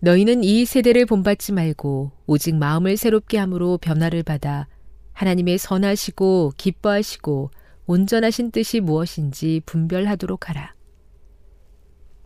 너희는 0.00 0.42
이 0.42 0.64
세대를 0.64 1.06
본받지 1.06 1.52
말고 1.52 2.12
오직 2.26 2.56
마음을 2.56 2.96
새롭게 2.96 3.38
함으로 3.38 3.78
변화를 3.78 4.22
받아 4.22 4.66
하나님의 5.12 5.58
선하시고 5.58 6.54
기뻐하시고 6.56 7.50
온전하신 7.86 8.50
뜻이 8.50 8.80
무엇인지 8.80 9.62
분별하도록 9.66 10.48
하라. 10.48 10.74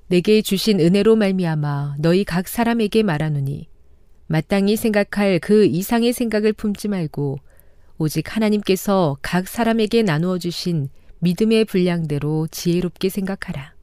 내게 0.06 0.42
주신 0.42 0.78
은혜로 0.78 1.16
말미암아 1.16 1.96
너희 1.98 2.22
각 2.24 2.46
사람에게 2.46 3.02
말하노니 3.02 3.68
마땅히 4.26 4.76
생각할 4.76 5.40
그 5.40 5.64
이상의 5.64 6.12
생각을 6.12 6.52
품지 6.52 6.86
말고 6.86 7.38
오직 7.96 8.34
하나님께서 8.34 9.16
각 9.22 9.46
사람에게 9.46 10.02
나누어 10.02 10.38
주신 10.38 10.88
믿음의 11.20 11.66
분량대로 11.66 12.48
지혜롭게 12.50 13.08
생각하라. 13.08 13.74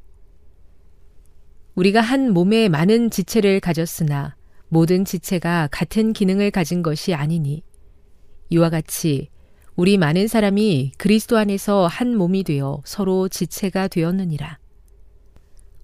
우리가 1.75 2.01
한 2.01 2.33
몸에 2.33 2.67
많은 2.67 3.09
지체를 3.09 3.61
가졌으나 3.61 4.35
모든 4.67 5.05
지체가 5.05 5.69
같은 5.71 6.13
기능을 6.13 6.51
가진 6.51 6.81
것이 6.81 7.13
아니니 7.13 7.63
이와 8.49 8.69
같이 8.69 9.29
우리 9.77 9.97
많은 9.97 10.27
사람이 10.27 10.91
그리스도 10.97 11.37
안에서 11.37 11.87
한 11.87 12.15
몸이 12.17 12.43
되어 12.43 12.81
서로 12.83 13.29
지체가 13.29 13.87
되었느니라. 13.87 14.59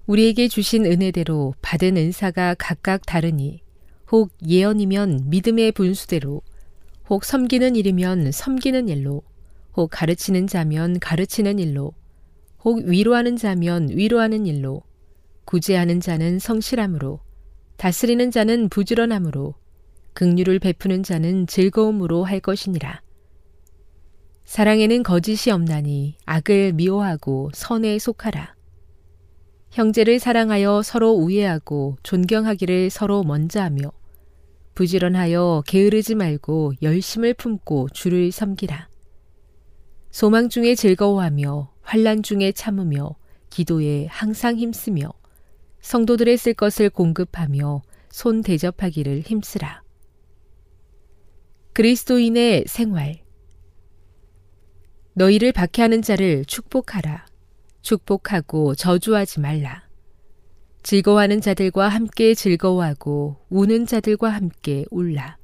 우리에게 0.06 0.50
주신 0.50 0.86
은혜대로 0.86 1.54
받은 1.62 1.96
은사가 1.96 2.56
각각 2.60 3.06
다르니 3.06 3.62
혹 4.12 4.32
예언이면 4.46 5.30
믿음의 5.30 5.72
분수대로 5.72 6.42
혹 7.10 7.24
섬기는 7.24 7.76
일이면 7.76 8.32
섬기는 8.32 8.90
일로 8.90 9.24
혹 9.76 9.90
가르치는 9.92 10.48
자면 10.48 11.00
가르치는 11.00 11.58
일로 11.60 11.94
혹 12.66 12.80
위로하는 12.80 13.38
자면 13.38 13.88
위로하는 13.90 14.46
일로 14.46 14.82
구제하는 15.46 16.02
자는 16.02 16.40
성실함으로 16.40 17.22
다스리는 17.78 18.30
자는 18.32 18.68
부지런함으로 18.68 19.54
긍휼을 20.14 20.60
베푸는 20.60 21.04
자는 21.04 21.48
즐거움으로 21.48 22.24
할 22.24 22.40
것이니라. 22.40 23.02
사랑에는 24.44 25.04
거짓이 25.04 25.52
없나니 25.52 26.18
악을 26.26 26.74
미워하고 26.74 27.52
선에 27.54 28.00
속하라. 28.00 28.56
형제를 29.70 30.20
사랑하여 30.20 30.82
서로 30.82 31.12
우애하고 31.12 31.98
존경하기를 32.04 32.90
서로 32.90 33.24
먼저 33.24 33.62
하며 33.62 33.92
부지런하여 34.78 35.64
게으르지 35.66 36.14
말고 36.14 36.74
열심을 36.84 37.34
품고 37.34 37.90
주를 37.94 38.32
섬기라. 38.32 38.90
소망 40.12 40.50
중에 40.50 40.76
즐거워하며 40.76 41.74
환란 41.82 42.22
중에 42.22 42.52
참으며 42.52 43.16
기도에 43.50 44.06
항상 44.06 44.56
힘쓰며 44.56 45.12
성도들의 45.82 46.38
쓸 46.38 46.54
것을 46.54 46.92
공급하며 46.92 47.82
손 48.12 48.44
대접하기를 48.44 49.22
힘쓰라. 49.22 49.82
그리스도인의 51.74 52.66
생활 52.68 53.24
너희를 55.14 55.54
박해하는 55.54 56.04
자를 56.04 56.46
축복하라. 56.46 57.26
축복하고 57.82 58.76
저주하지 58.76 59.40
말라. 59.40 59.87
즐거워하는 60.88 61.42
자들과 61.42 61.90
함께 61.90 62.34
즐거워하고 62.34 63.36
우는 63.50 63.88
자들과 63.88 64.30
함께 64.30 64.86
울라. 64.90 65.38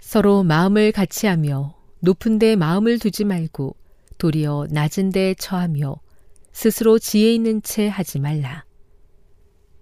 서로 0.00 0.44
마음을 0.44 0.92
같이 0.92 1.26
하며 1.26 1.76
높은 2.00 2.38
데 2.38 2.56
마음을 2.56 2.98
두지 2.98 3.24
말고 3.24 3.76
도리어 4.16 4.68
낮은 4.70 5.10
데 5.10 5.34
처하며 5.34 5.96
스스로 6.52 6.98
지혜 6.98 7.34
있는 7.34 7.60
채 7.60 7.86
하지 7.86 8.18
말라. 8.18 8.64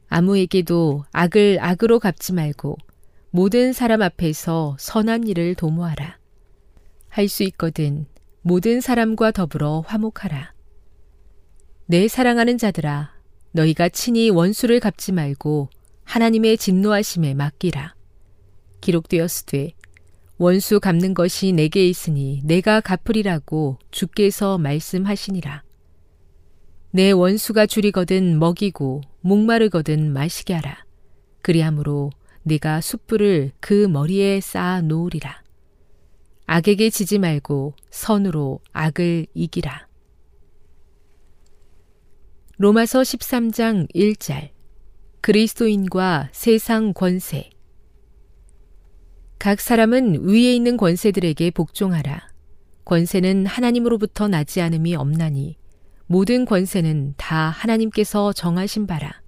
아무에게도 0.09 1.05
악을 1.13 1.59
악으로 1.61 2.01
갚지 2.01 2.33
말고 2.33 2.77
모든 3.31 3.73
사람 3.73 4.03
앞에서 4.03 4.77
선한 4.81 5.29
일을 5.29 5.55
도모하라. 5.55 6.19
할 7.11 7.29
수 7.29 7.45
있거든 7.45 8.07
모든 8.43 8.81
사람과 8.81 9.31
더불어 9.31 9.85
화목하라. 9.87 10.53
내 11.87 12.09
사랑하는 12.09 12.59
자들아, 12.59 13.14
너희가 13.55 13.89
친히 13.89 14.31
원수를 14.31 14.81
갚지 14.81 15.13
말고 15.13 15.69
하나님의 16.03 16.59
진노하심에 16.59 17.35
맡기라. 17.35 17.95
기록되었으되 18.81 19.73
원수 20.39 20.81
갚는 20.81 21.15
것이 21.15 21.53
내게 21.53 21.89
있으니 21.89 22.43
내가 22.45 22.81
갚으리라고 22.81 23.79
주께서 23.93 24.59
말씀하시니라. 24.59 25.63
내 26.91 27.13
원수가 27.13 27.67
줄이거든 27.67 28.41
먹이고 28.41 29.03
목마르거든 29.21 30.13
마시게 30.13 30.55
하라. 30.55 30.85
그리함으로 31.43 32.11
내가 32.43 32.81
숯불을 32.81 33.53
그 33.61 33.87
머리에 33.87 34.41
쌓아 34.41 34.81
놓으리라. 34.81 35.43
악에게 36.47 36.91
지지 36.91 37.21
말고 37.21 37.75
선으로 37.91 38.61
악을 38.73 39.27
이기라. 39.33 39.87
로마서 42.57 43.01
13장 43.01 43.93
1절 43.93 44.51
그리스도인과 45.23 46.29
세상 46.31 46.93
권세 46.93 47.51
각 49.41 49.61
사람은 49.61 50.29
위에 50.29 50.55
있는 50.55 50.77
권세들에게 50.77 51.51
복종하라. 51.51 52.29
권세는 52.85 53.47
하나님으로부터 53.47 54.29
나지 54.29 54.61
않음이 54.61 54.95
없나니 54.95 55.57
모든 56.07 56.45
권세는 56.45 57.15
다 57.17 57.49
하나님께서 57.49 58.33
정하신 58.33 58.87
바라. 58.87 59.21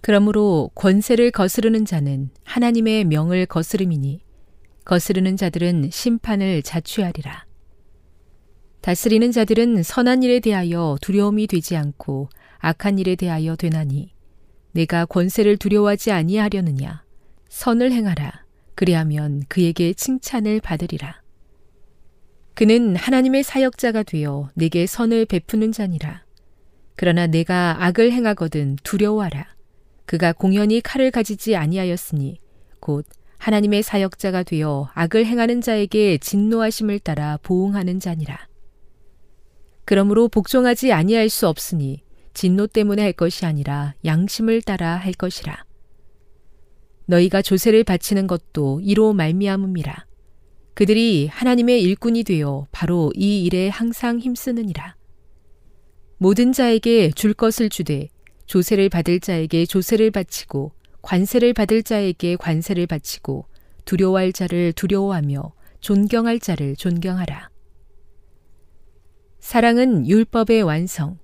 그러므로 0.00 0.70
권세를 0.74 1.32
거스르는 1.32 1.84
자는 1.84 2.30
하나님의 2.44 3.04
명을 3.04 3.44
거스름이니 3.44 4.22
거스르는 4.86 5.36
자들은 5.36 5.90
심판을 5.92 6.62
자취하리라. 6.62 7.49
다스리는 8.80 9.30
자들은 9.30 9.82
선한 9.82 10.22
일에 10.22 10.40
대하여 10.40 10.96
두려움이 11.02 11.46
되지 11.46 11.76
않고 11.76 12.30
악한 12.58 12.98
일에 12.98 13.14
대하여 13.14 13.54
되나니 13.56 14.12
내가 14.72 15.04
권세를 15.04 15.58
두려워하지 15.58 16.12
아니하려느냐? 16.12 17.04
선을 17.48 17.92
행하라. 17.92 18.44
그리하면 18.74 19.42
그에게 19.48 19.92
칭찬을 19.92 20.60
받으리라. 20.60 21.20
그는 22.54 22.96
하나님의 22.96 23.42
사역자가 23.42 24.04
되어 24.04 24.48
내게 24.54 24.86
선을 24.86 25.26
베푸는 25.26 25.72
자니라. 25.72 26.24
그러나 26.96 27.26
내가 27.26 27.84
악을 27.84 28.12
행하거든 28.12 28.76
두려워하라. 28.82 29.46
그가 30.06 30.32
공연히 30.32 30.80
칼을 30.80 31.10
가지지 31.10 31.56
아니하였으니 31.56 32.40
곧 32.80 33.06
하나님의 33.38 33.82
사역자가 33.82 34.42
되어 34.44 34.90
악을 34.94 35.26
행하는 35.26 35.60
자에게 35.60 36.18
진노하심을 36.18 36.98
따라 36.98 37.38
보응하는 37.42 38.00
자니라 38.00 38.49
그러므로 39.90 40.28
복종하지 40.28 40.92
아니할 40.92 41.28
수 41.28 41.48
없으니 41.48 42.04
진노 42.32 42.68
때문에 42.68 43.02
할 43.02 43.12
것이 43.12 43.44
아니라 43.44 43.94
양심을 44.04 44.62
따라 44.62 44.94
할 44.94 45.12
것이라. 45.12 45.64
너희가 47.06 47.42
조세를 47.42 47.82
바치는 47.82 48.28
것도 48.28 48.82
이로 48.84 49.12
말미암음이라. 49.14 50.06
그들이 50.74 51.26
하나님의 51.26 51.82
일꾼이 51.82 52.22
되어 52.22 52.68
바로 52.70 53.10
이 53.16 53.44
일에 53.44 53.68
항상 53.68 54.20
힘쓰느니라. 54.20 54.94
모든 56.18 56.52
자에게 56.52 57.10
줄 57.10 57.34
것을 57.34 57.68
주되 57.68 58.06
조세를 58.46 58.90
받을 58.90 59.18
자에게 59.18 59.66
조세를 59.66 60.12
바치고 60.12 60.70
관세를 61.02 61.52
받을 61.52 61.82
자에게 61.82 62.36
관세를 62.36 62.86
바치고 62.86 63.44
두려워할 63.86 64.32
자를 64.32 64.72
두려워하며 64.72 65.52
존경할 65.80 66.38
자를 66.38 66.76
존경하라. 66.76 67.49
사랑은 69.50 70.06
율법의 70.06 70.62
완성. 70.62 71.18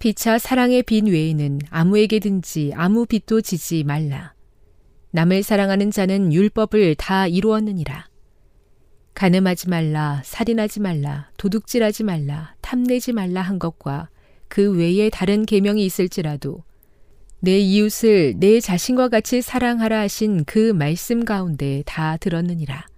피차 0.00 0.40
사랑의 0.40 0.82
빈 0.82 1.06
외에는 1.06 1.60
아무에게든지 1.70 2.72
아무 2.74 3.06
빚도 3.06 3.42
지지 3.42 3.84
말라. 3.84 4.34
남을 5.12 5.44
사랑하는 5.44 5.92
자는 5.92 6.32
율법을 6.32 6.96
다 6.96 7.28
이루었느니라. 7.28 8.08
가늠하지 9.14 9.68
말라, 9.68 10.20
살인하지 10.24 10.80
말라, 10.80 11.30
도둑질하지 11.36 12.02
말라, 12.02 12.56
탐내지 12.60 13.12
말라 13.12 13.40
한 13.40 13.60
것과 13.60 14.08
그 14.48 14.76
외에 14.76 15.10
다른 15.10 15.46
계명이 15.46 15.84
있을지라도 15.84 16.64
내 17.38 17.56
이웃을 17.56 18.34
내 18.40 18.58
자신과 18.58 19.10
같이 19.10 19.42
사랑하라 19.42 20.00
하신 20.00 20.44
그 20.44 20.72
말씀 20.72 21.24
가운데 21.24 21.84
다 21.86 22.16
들었느니라. 22.16 22.89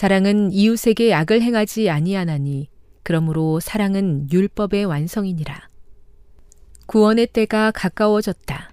사랑은 0.00 0.50
이웃에게 0.50 1.12
악을 1.12 1.42
행하지 1.42 1.90
아니하나니 1.90 2.70
그러므로 3.02 3.60
사랑은 3.60 4.28
율법의 4.32 4.86
완성이니라. 4.86 5.68
구원의 6.86 7.26
때가 7.26 7.70
가까워졌다. 7.72 8.72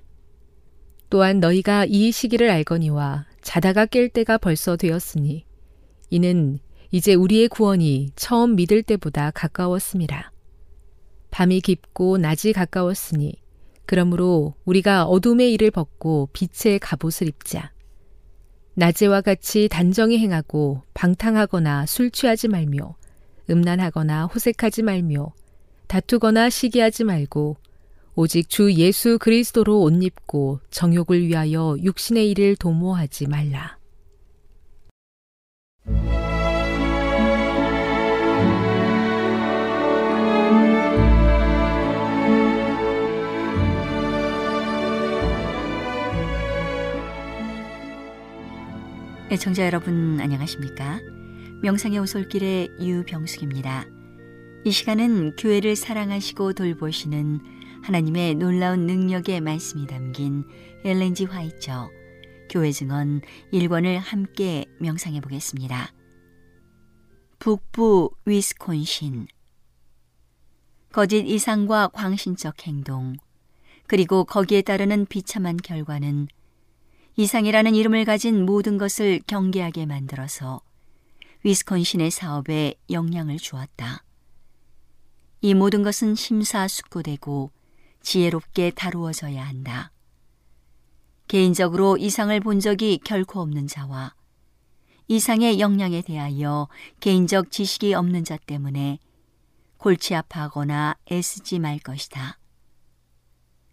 또한 1.09 1.41
너희가 1.41 1.83
이 1.83 2.13
시기를 2.13 2.49
알거니와 2.49 3.25
자다가 3.41 3.87
깰 3.87 4.13
때가 4.13 4.37
벌써 4.37 4.77
되었으니 4.77 5.43
이는 6.11 6.59
이제 6.91 7.13
우리의 7.13 7.49
구원이 7.49 8.11
처음 8.15 8.55
믿을 8.55 8.81
때보다 8.81 9.31
가까웠습니다. 9.31 10.31
밤이 11.29 11.59
깊고 11.59 12.19
낮이 12.19 12.53
가까웠으니 12.53 13.33
그러므로 13.85 14.53
우리가 14.63 15.03
어둠의 15.03 15.51
일을 15.51 15.71
벗고 15.71 16.29
빛의 16.31 16.79
갑옷을 16.79 17.27
입자. 17.27 17.73
낮에와 18.77 19.21
같이 19.21 19.67
단정히 19.67 20.19
행하고 20.19 20.83
방탕하거나 20.93 21.87
술 21.87 22.11
취하지 22.11 22.47
말며 22.47 22.95
음란하거나 23.49 24.25
호색하지 24.25 24.83
말며 24.83 25.33
다투거나 25.87 26.51
시기하지 26.51 27.03
말고 27.05 27.57
오직 28.13 28.49
주 28.49 28.71
예수 28.73 29.17
그리스도로 29.17 29.81
옷 29.81 30.03
입고 30.03 30.59
정욕을 30.69 31.25
위하여 31.25 31.75
육신의 31.81 32.29
일을 32.29 32.55
도모하지 32.55 33.27
말라. 33.27 33.79
애청자 49.29 49.65
여러분 49.65 50.21
안녕하십니까? 50.21 51.01
명상의 51.61 51.99
오솔길의 51.99 52.77
유병숙입니다. 52.79 53.83
이 54.63 54.71
시간은 54.71 55.35
교회를 55.35 55.75
사랑하시고 55.75 56.53
돌보시는 56.53 57.41
하나님의 57.83 58.35
놀라운 58.35 58.85
능력의 58.85 59.41
말씀이 59.41 59.85
담긴 59.85 60.45
엘렌지 60.85 61.25
화이처 61.25 61.89
교회 62.49 62.71
증언 62.71 63.19
1권을 63.51 63.97
함께 63.97 64.63
명상해 64.79 65.19
보겠습니다. 65.19 65.91
북부 67.37 68.11
위스콘신 68.23 69.27
거짓 70.93 71.27
이상과 71.27 71.89
광신적 71.89 72.65
행동 72.65 73.17
그리고 73.87 74.23
거기에 74.23 74.61
따르는 74.61 75.05
비참한 75.05 75.57
결과는 75.57 76.29
이상이라는 77.19 77.73
이름을 77.73 78.05
가진 78.05 78.45
모든 78.45 78.77
것을 78.77 79.21
경계하게 79.25 79.87
만들어서 79.87 80.61
위스콘신의 81.43 82.11
사업에 82.11 82.75
영향을 82.91 83.37
주었다. 83.37 84.03
이 85.41 85.55
모든 85.55 85.81
것은 85.81 86.13
심사숙고되고 86.13 87.51
지혜롭게 88.01 88.69
다루어져야 88.69 89.47
한다. 89.47 89.91
개인적으로 91.27 91.97
이상을 91.97 92.39
본 92.39 92.59
적이 92.59 92.99
결코 93.03 93.41
없는 93.41 93.65
자와 93.65 94.13
이상의 95.07 95.59
역량에 95.59 96.03
대하여 96.03 96.67
개인적 96.99 97.49
지식이 97.49 97.95
없는 97.95 98.25
자 98.25 98.37
때문에 98.37 98.99
골치 99.77 100.13
아파하거나 100.13 100.97
애쓰지 101.11 101.57
말 101.57 101.79
것이다. 101.79 102.37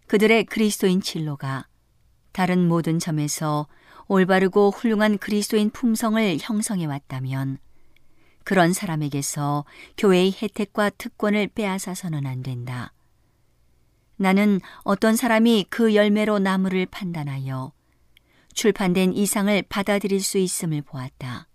그들의 0.06 0.44
그리스도인 0.44 1.02
진로가 1.02 1.66
다른 2.34 2.66
모든 2.66 2.98
점에서 2.98 3.68
올바르고 4.08 4.72
훌륭한 4.72 5.18
그리스도인 5.18 5.70
품성을 5.70 6.36
형성해 6.40 6.84
왔다면 6.84 7.58
그런 8.42 8.72
사람에게서 8.72 9.64
교회의 9.96 10.34
혜택과 10.42 10.90
특권을 10.90 11.46
빼앗아서는 11.46 12.26
안 12.26 12.42
된다. 12.42 12.92
나는 14.16 14.60
어떤 14.82 15.14
사람이 15.14 15.66
그 15.70 15.94
열매로 15.94 16.40
나무를 16.40 16.86
판단하여 16.86 17.72
출판된 18.52 19.12
이상을 19.12 19.62
받아들일 19.68 20.20
수 20.20 20.38
있음을 20.38 20.82
보았다. 20.82 21.46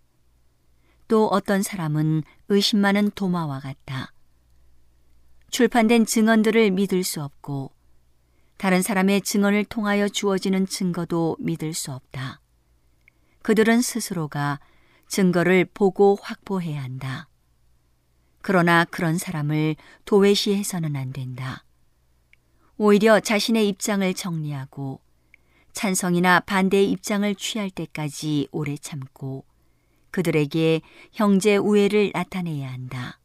또 1.10 1.28
어떤 1.28 1.62
사람은 1.62 2.24
의심 2.48 2.80
많은 2.80 3.12
도마와 3.12 3.60
같다. 3.60 4.14
출판된 5.52 6.06
증언들을 6.06 6.72
믿을 6.72 7.04
수 7.04 7.22
없고 7.22 7.74
다른 8.60 8.82
사람의 8.82 9.22
증언을 9.22 9.64
통하여 9.64 10.10
주어지는 10.10 10.68
증거도 10.68 11.38
믿을 11.40 11.74
수 11.74 11.94
없다. 11.94 12.42
그들은 13.42 13.82
스스로가 13.82 14.60
증거를 15.08 15.64
보고 15.74 16.18
확보해야 16.22 16.84
한다. 16.84 17.30
그러나 18.42 18.84
그런 18.84 19.18
사람을 19.18 19.78
도외시해서는 20.04 20.98
안 20.98 21.14
된다. 21.14 21.64
오히려 22.76 23.22
자신의 23.22 23.66
입장을 23.70 24.14
정리하고 24.14 25.00
찬성이나 25.72 26.42
반대의 26.42 26.92
입장을 26.92 27.34
취할 27.36 27.70
때까지 27.70 28.50
오래 28.52 28.76
참고 28.76 29.46
그들에게 30.12 30.82
형제 31.14 31.56
우애를 31.56 32.12
나타내야 32.14 32.70
한다. 32.70 33.22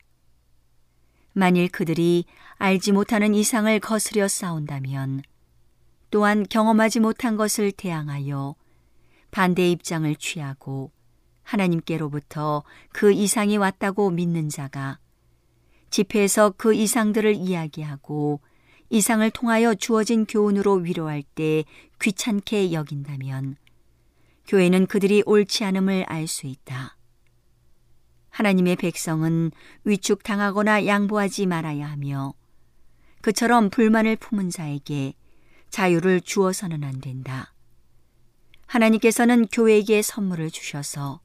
만일 1.33 1.69
그들이 1.69 2.25
알지 2.57 2.93
못하는 2.93 3.35
이상을 3.35 3.79
거스려 3.81 4.29
싸운다면 4.29 5.23
또한 6.11 6.47
경험하지 6.49 7.01
못한 7.01 7.37
것을 7.37 7.73
대항하여 7.73 8.55
반대 9.31 9.69
입장을 9.71 10.15
취하고 10.17 10.93
하나님께로부터 11.43 12.63
그 12.93 13.13
이상이 13.13 13.57
왔다고 13.57 14.11
믿는 14.11 14.49
자가 14.49 14.99
집회에서 15.91 16.55
그 16.57 16.75
이상들을 16.75 17.35
이야기하고 17.35 18.41
이상을 18.91 19.29
통하여 19.31 19.75
주어진 19.75 20.25
교훈으로 20.25 20.75
위로할 20.75 21.23
때 21.35 21.65
귀찮게 22.01 22.73
여긴다면 22.73 23.57
교회는 24.47 24.87
그들이 24.87 25.23
옳지 25.27 25.65
않음을 25.65 26.05
알 26.05 26.27
수 26.27 26.47
있다. 26.47 26.97
하나님의 28.31 28.77
백성은 28.77 29.53
위축당하거나 29.85 30.87
양보하지 30.87 31.47
말아야 31.47 31.91
하며 31.91 32.35
그처럼 33.25 33.71
불만을 33.71 34.17
품은 34.17 34.51
자에게 34.51 35.15
자유를 35.71 36.21
주어서는 36.21 36.85
안 36.85 37.01
된다. 37.01 37.55
하나님께서는 38.67 39.47
교회에게 39.47 40.03
선물을 40.03 40.51
주셔서 40.51 41.21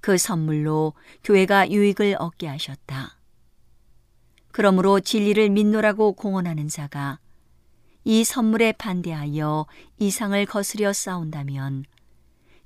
그 0.00 0.18
선물로 0.18 0.94
교회가 1.22 1.70
유익을 1.70 2.16
얻게 2.18 2.48
하셨다. 2.48 3.20
그러므로 4.50 4.98
진리를 4.98 5.48
믿노라고 5.50 6.14
공언하는 6.14 6.66
자가 6.66 7.20
이 8.02 8.24
선물에 8.24 8.72
반대하여 8.72 9.66
이상을 10.00 10.44
거스려 10.46 10.92
싸운다면 10.92 11.84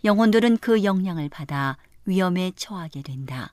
영혼들은 0.03 0.57
그 0.63 0.83
영향을 0.83 1.29
받아 1.29 1.77
위험에 2.07 2.53
처하게 2.57 3.03
된다. 3.03 3.51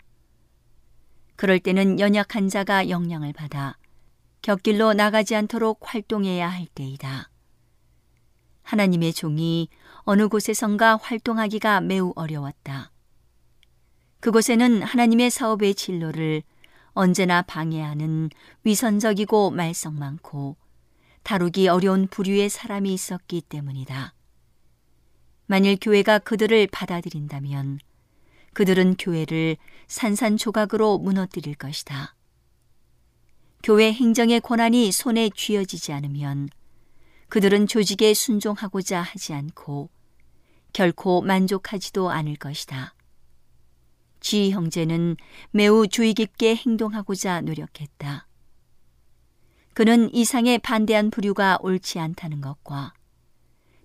그럴 1.36 1.60
때는 1.60 2.00
연약한 2.00 2.48
자가 2.48 2.88
영향을 2.88 3.34
받아 3.34 3.76
곁길로 4.44 4.94
나가지 4.94 5.36
않도록 5.36 5.80
활동해야 5.82 6.50
할 6.50 6.68
때이다. 6.68 7.30
하나님의 8.62 9.14
종이 9.14 9.70
어느 10.02 10.28
곳에선가 10.28 10.98
활동하기가 10.98 11.82
매우 11.82 12.12
어려웠다. 12.16 12.92
그곳에는 14.20 14.84
하나님의 14.84 15.30
사업의 15.30 15.76
진로를 15.76 16.44
언제나 16.92 17.42
방해하는 17.42 18.30
위선적이고 18.64 19.52
말썽 19.52 19.94
많고 19.94 20.58
다루기 21.24 21.70
어려운 21.70 22.08
부류의 22.08 22.50
사람이 22.50 22.94
있었기 22.94 23.42
때문이다. 23.42 24.14
만일 25.46 25.78
교회가 25.80 26.20
그들을 26.20 26.68
받아들인다면 26.68 27.80
그들은 28.52 28.96
교회를 28.98 29.56
산산조각으로 29.88 30.98
무너뜨릴 31.00 31.56
것이다. 31.56 32.16
교회 33.64 33.94
행정의 33.94 34.42
권한이 34.42 34.92
손에 34.92 35.30
쥐어지지 35.34 35.94
않으면 35.94 36.50
그들은 37.30 37.66
조직에 37.66 38.14
순종하고자 38.14 39.02
하지 39.02 39.34
않고 39.34 39.90
결코 40.74 41.22
만족하지도 41.22 42.12
않을 42.12 42.36
것이다. 42.36 42.94
지 44.20 44.52
형제는 44.52 45.16
매우 45.52 45.88
주의 45.88 46.14
깊게 46.14 46.58
행동하고자 46.58 47.40
노력했다. 47.42 48.28
그는 49.74 50.14
이상에 50.14 50.58
반대한 50.58 51.10
부류가 51.10 51.60
옳지 51.62 52.00
않다는 52.00 52.42
것과 52.42 52.94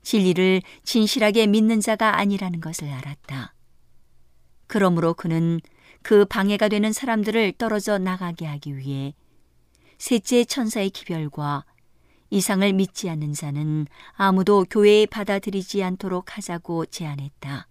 진리를 0.02 0.60
진실하게 0.82 1.46
믿는 1.46 1.80
자가 1.80 2.18
아니라는 2.18 2.60
것을 2.60 2.90
알았다. 2.90 3.54
그러므로 4.66 5.14
그는 5.14 5.60
그 6.02 6.24
방해가 6.24 6.68
되는 6.68 6.92
사람들을 6.92 7.52
떨어져 7.58 7.98
나가게 7.98 8.44
하기 8.44 8.76
위해 8.76 9.14
셋째 9.98 10.44
천사의 10.44 10.90
기별과 10.90 11.64
이상을 12.30 12.72
믿지 12.72 13.10
않는 13.10 13.32
자는 13.32 13.86
아무도 14.12 14.64
교회에 14.70 15.06
받아들이지 15.06 15.82
않도록 15.82 16.36
하자고 16.36 16.86
제안했다. 16.86 17.68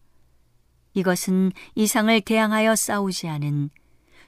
이것은 0.94 1.52
이상을 1.76 2.22
대항하여 2.22 2.76
싸우지 2.76 3.28
않은 3.28 3.70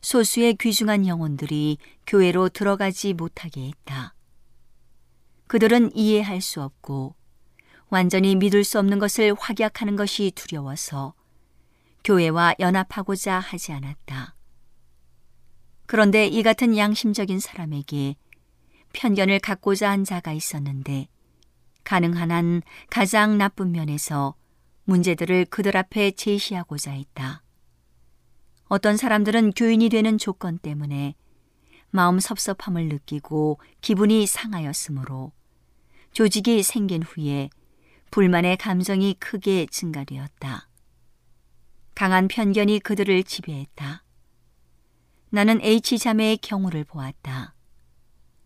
소수의 0.01 0.55
귀중한 0.55 1.07
영혼들이 1.07 1.77
교회로 2.07 2.49
들어가지 2.49 3.13
못하게 3.13 3.67
했다. 3.67 4.13
그들은 5.47 5.91
이해할 5.95 6.41
수 6.41 6.61
없고 6.61 7.15
완전히 7.89 8.35
믿을 8.35 8.63
수 8.63 8.77
없는 8.79 8.99
것을 8.99 9.33
확약하는 9.37 9.95
것이 9.95 10.31
두려워서 10.35 11.15
교회와 12.03 12.55
연합하고자 12.59 13.39
하지 13.39 13.71
않았다. 13.73 14.35
그런데 15.89 16.27
이 16.27 16.43
같은 16.43 16.77
양심적인 16.77 17.39
사람에게 17.39 18.15
편견을 18.93 19.39
갖고자 19.39 19.89
한 19.89 20.03
자가 20.03 20.33
있었는데 20.33 21.07
가능한 21.83 22.29
한 22.29 22.61
가장 22.91 23.39
나쁜 23.39 23.71
면에서 23.71 24.35
문제들을 24.83 25.45
그들 25.45 25.75
앞에 25.75 26.11
제시하고자 26.11 26.91
했다. 26.91 27.41
어떤 28.65 28.97
사람들은 28.97 29.53
교인이 29.53 29.89
되는 29.89 30.19
조건 30.19 30.59
때문에 30.59 31.15
마음 31.89 32.19
섭섭함을 32.19 32.87
느끼고 32.89 33.59
기분이 33.81 34.27
상하였으므로 34.27 35.31
조직이 36.11 36.61
생긴 36.61 37.01
후에 37.01 37.49
불만의 38.11 38.57
감정이 38.57 39.15
크게 39.15 39.65
증가되었다. 39.71 40.69
강한 41.95 42.27
편견이 42.27 42.81
그들을 42.81 43.23
지배했다. 43.23 44.03
나는 45.29 45.61
H 45.61 45.99
자매의 45.99 46.37
경우를 46.37 46.83
보았다. 46.83 47.53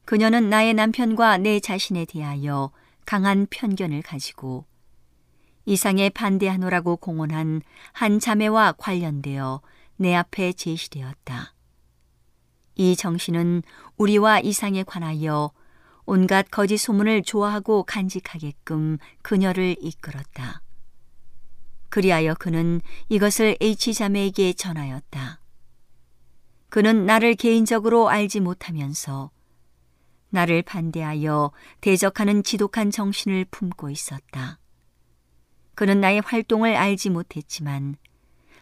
그녀는 0.05 0.49
나의 0.49 0.73
남편과 0.73 1.37
내 1.37 1.59
자신에 1.59 2.05
대하여 2.05 2.71
강한 3.05 3.47
편견을 3.49 4.01
가지고 4.01 4.65
이상에 5.65 6.09
반대하노라고 6.09 6.97
공언한 6.97 7.61
한 7.93 8.19
자매와 8.19 8.73
관련되어 8.73 9.61
내 9.95 10.13
앞에 10.13 10.53
제시되었다. 10.53 11.53
이 12.75 12.95
정신은 12.95 13.63
우리와 13.97 14.39
이상에 14.39 14.83
관하여 14.83 15.51
온갖 16.05 16.47
거짓 16.51 16.77
소문을 16.77 17.23
좋아하고 17.23 17.83
간직하게끔 17.83 18.97
그녀를 19.21 19.77
이끌었다. 19.79 20.61
그리하여 21.87 22.33
그는 22.33 22.81
이것을 23.07 23.55
H 23.61 23.93
자매에게 23.93 24.53
전하였다. 24.53 25.42
그는 26.73 27.05
나를 27.05 27.35
개인적으로 27.35 28.09
알지 28.09 28.39
못하면서 28.39 29.29
나를 30.31 30.63
반대하여 30.63 31.51
대적하는 31.81 32.41
지독한 32.41 32.89
정신을 32.89 33.45
품고 33.51 33.91
있었다. 33.91 34.57
그는 35.75 36.01
나의 36.01 36.21
활동을 36.21 36.75
알지 36.75 37.11
못했지만 37.11 37.95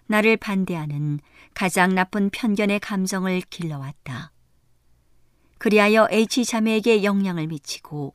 나를 0.08 0.36
반대하는 0.36 1.22
가장 1.54 1.96
나쁜 1.96 2.30
편견의 2.30 2.82
감정을 2.82 3.44
길러왔다. 3.50 4.34
그리하여 5.58 6.10
H 6.12 6.44
자매에게 6.44 7.06
영향을 7.06 7.48
미치고 7.48 8.14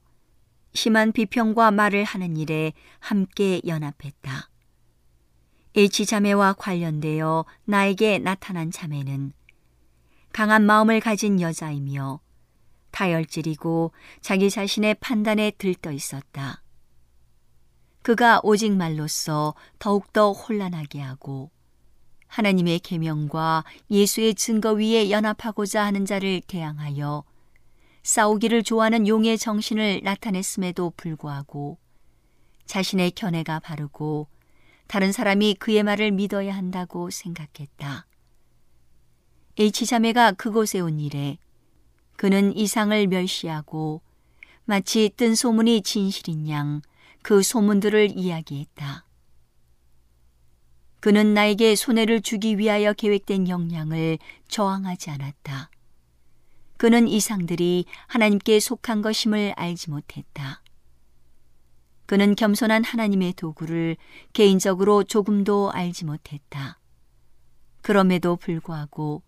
심한 0.75 1.11
비평과 1.11 1.71
말을 1.71 2.05
하는 2.05 2.37
일에 2.37 2.75
함께 2.99 3.63
연합했다. 3.67 4.51
H 5.75 6.05
자매와 6.05 6.53
관련되어 6.59 7.47
나에게 7.65 8.19
나타난 8.19 8.71
자매는 8.71 9.33
강한 10.37 10.67
마음을 10.67 11.01
가진 11.01 11.41
여자이며 11.41 12.21
다혈질이고 12.91 13.93
자기 14.21 14.51
자신의 14.51 14.97
판단에 14.97 15.51
들떠 15.53 15.93
있었다. 15.93 16.63
그가 18.03 18.41
오직 18.43 18.71
말로써 18.77 19.55
더욱더 19.79 20.33
혼란하게 20.33 21.01
하고 21.01 21.51
하나님의 22.27 22.81
계명과 22.81 23.65
예수의 23.91 24.35
증거 24.35 24.73
위에 24.73 25.11
연합하고자 25.11 25.83
하는 25.83 26.05
자를 26.05 26.43
대항하여 26.47 27.25
싸우기를 28.03 28.63
좋아하는 28.63 29.09
용의 29.09 29.39
정신을 29.39 30.03
나타냈음에도 30.05 30.93
불구하고 30.99 31.79
자신의 32.67 33.13
견해가 33.13 33.59
바르고 33.61 34.29
다른 34.87 35.13
사람이 35.13 35.55
그의 35.55 35.83
말을 35.83 36.11
믿어야 36.11 36.55
한다고 36.55 37.09
생각했다. 37.09 38.06
H자매가 39.59 40.33
그곳에 40.33 40.81
온 40.81 41.01
일에 41.01 41.39
그는 42.17 42.57
이상을 42.57 43.07
멸시하고 43.07 44.03
마치 44.65 45.11
뜬 45.17 45.35
소문이 45.35 45.83
진실인 45.83 46.49
양 46.49 46.83
그 47.27 47.43
소문들을 47.43 48.17
이야기했다. 48.17 49.05
그는 51.01 51.35
나에게 51.35 51.75
손해를 51.75 52.23
주기 52.23 52.57
위하여 52.57 52.93
계획된 52.93 53.49
역량을 53.49 54.19
저항하지 54.47 55.11
않았다. 55.11 55.69
그는 56.77 57.09
이상들이 57.09 57.87
하나님께 58.07 58.61
속한 58.61 59.03
것임을 59.03 59.55
알지 59.57 59.91
못했다. 59.91 60.63
그는 62.07 62.37
겸손한 62.37 62.85
하나님의 62.85 63.33
도구를 63.33 63.97
개인적으로 64.33 65.03
조금도 65.03 65.73
알지 65.73 66.05
못했다. 66.05 66.79
그럼에도 67.83 68.37
불구하고 68.37 69.25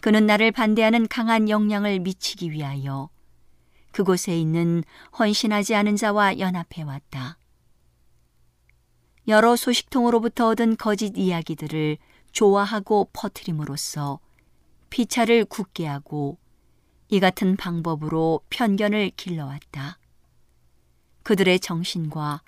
그는 0.00 0.26
나를 0.26 0.50
반대하는 0.50 1.06
강한 1.08 1.48
영향을 1.48 2.00
미치기 2.00 2.50
위하여 2.50 3.10
그곳에 3.92 4.38
있는 4.38 4.82
헌신하지 5.18 5.74
않은 5.74 5.96
자와 5.96 6.38
연합해 6.38 6.82
왔다. 6.84 7.36
여러 9.28 9.56
소식통으로부터 9.56 10.48
얻은 10.48 10.76
거짓 10.76 11.16
이야기들을 11.16 11.98
좋아하고 12.32 13.10
퍼뜨림으로써 13.12 14.20
피차를 14.88 15.44
굳게 15.44 15.86
하고 15.86 16.38
이 17.08 17.20
같은 17.20 17.56
방법으로 17.56 18.40
편견을 18.50 19.10
길러왔다. 19.16 19.98
그들의 21.22 21.60
정신과 21.60 22.42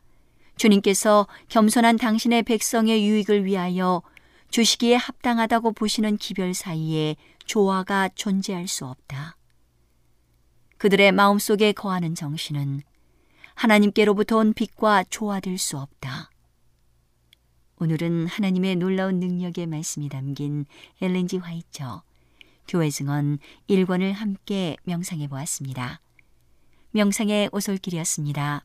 주님께서 0.56 1.26
겸손한 1.48 1.96
당신의 1.96 2.44
백성의 2.44 3.06
유익을 3.06 3.44
위하여 3.44 4.02
주시기에 4.50 4.96
합당하다고 4.96 5.72
보시는 5.72 6.16
기별 6.18 6.54
사이에 6.54 7.16
조화가 7.44 8.10
존재할 8.14 8.68
수 8.68 8.86
없다. 8.86 9.36
그들의 10.78 11.12
마음속에 11.12 11.72
거하는 11.72 12.14
정신은 12.14 12.82
하나님께로부터 13.54 14.38
온 14.38 14.52
빛과 14.52 15.04
조화될 15.04 15.58
수 15.58 15.78
없다. 15.78 16.30
오늘은 17.76 18.26
하나님의 18.26 18.76
놀라운 18.76 19.20
능력의 19.20 19.66
말씀이 19.66 20.08
담긴 20.08 20.66
엘렌지 21.00 21.36
화이처 21.36 22.02
교회 22.68 22.90
증언 22.90 23.38
1권을 23.68 24.12
함께 24.12 24.76
명상해 24.84 25.28
보았습니다. 25.28 26.00
명상의 26.92 27.50
오솔길이었습니다. 27.52 28.64